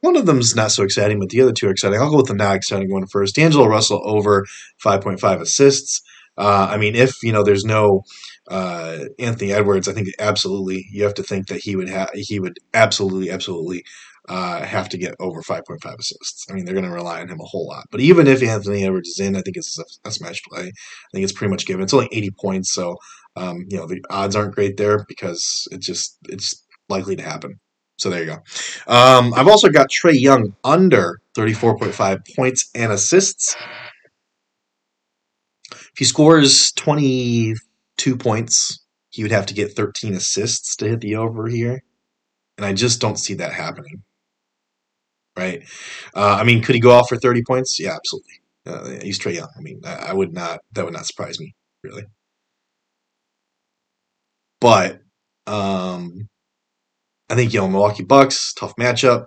one 0.00 0.16
of 0.16 0.26
them's 0.26 0.54
not 0.54 0.70
so 0.70 0.84
exciting, 0.84 1.18
but 1.18 1.30
the 1.30 1.40
other 1.40 1.52
two 1.52 1.68
are 1.68 1.70
exciting. 1.70 2.00
I'll 2.00 2.10
go 2.10 2.18
with 2.18 2.26
the 2.26 2.34
not 2.34 2.56
exciting 2.56 2.92
one 2.92 3.06
first. 3.06 3.34
D'Angelo 3.34 3.66
Russell 3.66 4.02
over 4.04 4.44
5.5 4.84 5.40
assists. 5.40 6.00
Uh, 6.38 6.68
I 6.70 6.76
mean, 6.76 6.94
if 6.94 7.14
you 7.22 7.32
know, 7.32 7.42
there's 7.42 7.64
no 7.64 8.02
uh, 8.48 8.98
Anthony 9.18 9.52
Edwards, 9.52 9.88
I 9.88 9.92
think 9.92 10.08
absolutely 10.18 10.86
you 10.92 11.02
have 11.04 11.14
to 11.14 11.22
think 11.22 11.48
that 11.48 11.60
he 11.62 11.76
would 11.76 11.88
have 11.88 12.10
he 12.12 12.38
would 12.38 12.58
absolutely 12.74 13.30
absolutely 13.30 13.84
uh, 14.28 14.62
have 14.64 14.88
to 14.88 14.98
get 14.98 15.14
over 15.20 15.40
5.5 15.40 15.98
assists. 15.98 16.46
I 16.50 16.54
mean, 16.54 16.64
they're 16.64 16.74
going 16.74 16.86
to 16.86 16.90
rely 16.90 17.20
on 17.20 17.28
him 17.28 17.40
a 17.40 17.44
whole 17.44 17.66
lot. 17.66 17.86
But 17.90 18.00
even 18.00 18.26
if 18.26 18.42
Anthony 18.42 18.84
Edwards 18.84 19.08
is 19.10 19.20
in, 19.20 19.36
I 19.36 19.42
think 19.42 19.56
it's 19.56 19.78
a, 19.78 20.08
a 20.08 20.10
smash 20.10 20.42
play. 20.42 20.62
I 20.62 21.10
think 21.12 21.24
it's 21.24 21.32
pretty 21.32 21.50
much 21.50 21.66
given. 21.66 21.82
It's 21.82 21.94
only 21.94 22.08
80 22.12 22.30
points, 22.40 22.72
so 22.72 22.96
um, 23.36 23.66
you 23.68 23.76
know 23.76 23.86
the 23.86 24.02
odds 24.10 24.34
aren't 24.34 24.54
great 24.54 24.76
there 24.76 25.04
because 25.08 25.68
it's 25.70 25.86
just 25.86 26.18
it's 26.28 26.64
likely 26.88 27.16
to 27.16 27.22
happen. 27.22 27.60
So 27.98 28.10
there 28.10 28.20
you 28.20 28.26
go. 28.26 28.38
Um, 28.92 29.32
I've 29.34 29.48
also 29.48 29.68
got 29.68 29.90
Trae 29.90 30.20
Young 30.20 30.54
under 30.64 31.20
34.5 31.36 32.34
points 32.34 32.70
and 32.74 32.92
assists. 32.92 33.56
If 35.70 35.98
he 35.98 36.04
scores 36.04 36.72
22 36.72 38.16
points, 38.16 38.84
he 39.08 39.22
would 39.22 39.32
have 39.32 39.46
to 39.46 39.54
get 39.54 39.72
13 39.72 40.14
assists 40.14 40.76
to 40.76 40.88
hit 40.88 41.00
the 41.00 41.16
over 41.16 41.48
here. 41.48 41.82
And 42.58 42.66
I 42.66 42.74
just 42.74 43.00
don't 43.00 43.18
see 43.18 43.34
that 43.34 43.52
happening. 43.52 44.02
Right? 45.36 45.62
Uh, 46.14 46.38
I 46.40 46.44
mean, 46.44 46.62
could 46.62 46.74
he 46.74 46.80
go 46.80 46.92
off 46.92 47.08
for 47.08 47.16
30 47.16 47.42
points? 47.44 47.78
Yeah, 47.78 47.94
absolutely. 47.94 48.40
Uh, 48.66 49.00
he's 49.02 49.18
Trae 49.18 49.34
Young. 49.34 49.48
I 49.56 49.60
mean, 49.60 49.80
I, 49.84 49.94
I 49.94 50.12
would 50.12 50.32
not, 50.32 50.60
that 50.72 50.84
would 50.84 50.94
not 50.94 51.06
surprise 51.06 51.38
me, 51.38 51.54
really. 51.82 52.04
But 54.60 55.00
um, 55.46 56.28
I 57.28 57.34
think, 57.34 57.52
you 57.52 57.60
know, 57.60 57.68
Milwaukee 57.68 58.02
Bucks, 58.02 58.52
tough 58.54 58.74
matchup. 58.76 59.26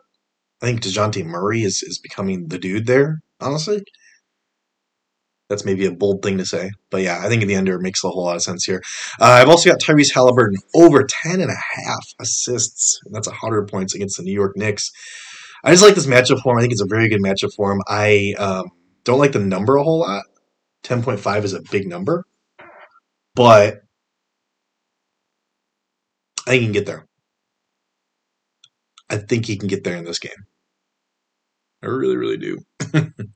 I 0.61 0.65
think 0.65 0.81
DeJounte 0.81 1.25
Murray 1.25 1.61
is, 1.61 1.83
is 1.83 1.99
becoming 1.99 2.47
the 2.47 2.57
dude 2.57 2.85
there, 2.85 3.21
honestly. 3.39 3.83
That's 5.49 5.65
maybe 5.65 5.85
a 5.85 5.91
bold 5.91 6.21
thing 6.21 6.37
to 6.37 6.45
say. 6.45 6.69
But 6.91 7.01
yeah, 7.01 7.21
I 7.23 7.27
think 7.27 7.41
in 7.41 7.47
the 7.47 7.55
under 7.55 7.79
makes 7.79 8.03
a 8.03 8.09
whole 8.09 8.25
lot 8.25 8.35
of 8.35 8.43
sense 8.43 8.65
here. 8.65 8.83
Uh, 9.19 9.25
I've 9.25 9.49
also 9.49 9.69
got 9.69 9.79
Tyrese 9.79 10.13
Haliburton 10.13 10.57
over 10.75 11.03
10 11.03 11.41
and 11.41 11.49
a 11.49 11.55
half 11.55 12.05
assists. 12.19 12.99
And 13.05 13.15
that's 13.15 13.27
100 13.27 13.67
points 13.67 13.95
against 13.95 14.17
the 14.17 14.23
New 14.23 14.33
York 14.33 14.55
Knicks. 14.55 14.91
I 15.63 15.71
just 15.71 15.83
like 15.83 15.95
this 15.95 16.07
matchup 16.07 16.41
for 16.41 16.53
him. 16.53 16.57
I 16.57 16.61
think 16.61 16.71
it's 16.71 16.81
a 16.81 16.87
very 16.87 17.09
good 17.09 17.21
matchup 17.21 17.53
for 17.55 17.71
him. 17.71 17.81
I 17.87 18.35
um, 18.37 18.71
don't 19.03 19.19
like 19.19 19.33
the 19.33 19.39
number 19.39 19.75
a 19.75 19.83
whole 19.83 19.99
lot. 19.99 20.23
10.5 20.83 21.43
is 21.43 21.53
a 21.53 21.61
big 21.71 21.87
number. 21.87 22.25
But 23.35 23.81
I 26.47 26.51
think 26.51 26.61
he 26.61 26.65
can 26.65 26.73
get 26.73 26.85
there. 26.85 27.05
I 29.09 29.17
think 29.17 29.45
he 29.45 29.57
can 29.57 29.67
get 29.67 29.83
there 29.83 29.97
in 29.97 30.05
this 30.05 30.19
game. 30.19 30.31
I 31.81 31.87
really, 31.87 32.17
really 32.17 32.37
do. 32.37 32.59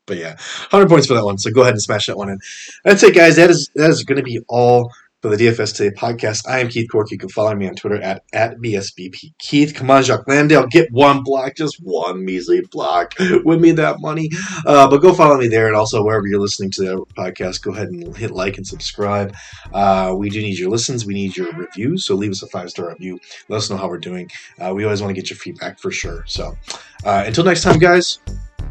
but 0.06 0.18
yeah, 0.18 0.36
100 0.70 0.90
points 0.90 1.08
for 1.08 1.14
that 1.14 1.24
one. 1.24 1.38
So 1.38 1.52
go 1.52 1.62
ahead 1.62 1.74
and 1.74 1.82
smash 1.82 2.08
that 2.08 2.18
one 2.18 2.30
in. 2.30 2.40
That's 2.84 3.04
it, 3.04 3.16
guys. 3.16 3.38
That 3.38 3.50
is 3.50 3.70
that 3.76 3.90
is 3.90 4.04
going 4.04 4.18
to 4.18 4.24
be 4.24 4.40
all 4.50 4.92
for 5.24 5.30
the 5.30 5.38
DFS 5.38 5.74
Today 5.78 5.96
podcast. 5.96 6.46
I 6.50 6.60
am 6.60 6.68
Keith 6.68 6.92
Cork. 6.92 7.10
You 7.10 7.18
can 7.18 7.30
follow 7.30 7.56
me 7.56 7.66
on 7.66 7.76
Twitter 7.76 7.96
at, 8.02 8.24
at 8.34 8.58
BSBP 8.58 9.34
Keith. 9.40 9.74
Come 9.74 9.90
on, 9.90 10.04
Jock 10.04 10.28
Landale. 10.28 10.68
Get 10.68 10.92
one 10.92 11.24
block, 11.24 11.56
just 11.56 11.78
one 11.82 12.26
measly 12.26 12.62
block. 12.70 13.14
Win 13.46 13.62
me 13.62 13.72
that 13.72 14.02
money. 14.02 14.30
Uh, 14.66 14.90
but 14.90 14.98
go 14.98 15.14
follow 15.14 15.38
me 15.38 15.48
there. 15.48 15.68
And 15.68 15.78
also, 15.78 16.04
wherever 16.04 16.28
you're 16.28 16.42
listening 16.42 16.72
to 16.72 16.82
the 16.82 17.06
podcast, 17.18 17.64
go 17.64 17.72
ahead 17.72 17.88
and 17.88 18.16
hit 18.18 18.32
like 18.32 18.58
and 18.58 18.68
subscribe. 18.68 19.34
Uh, 19.74 20.14
we 20.18 20.30
do 20.30 20.42
need 20.42 20.60
your 20.60 20.70
listens. 20.70 21.06
We 21.06 21.14
need 21.14 21.38
your 21.38 21.54
reviews. 21.54 22.06
So 22.06 22.16
leave 22.16 22.32
us 22.32 22.44
a 22.44 22.48
five 22.48 22.70
star 22.70 22.90
review. 22.90 23.18
Let 23.48 23.60
us 23.60 23.70
know 23.70 23.78
how 23.78 23.88
we're 23.88 24.00
doing. 24.00 24.30
Uh, 24.60 24.74
we 24.74 24.84
always 24.84 25.02
want 25.02 25.16
to 25.16 25.20
get 25.20 25.30
your 25.30 25.38
feedback 25.38 25.80
for 25.80 25.90
sure. 25.90 26.26
So 26.28 26.58
uh, 27.06 27.24
until 27.26 27.46
next 27.46 27.64
time, 27.64 27.80
guys, 27.80 28.20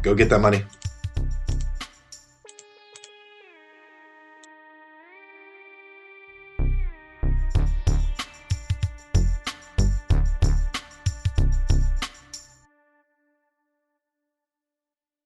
go 0.03 0.13
get 0.13 0.29
that 0.29 0.39
money. 0.39 0.63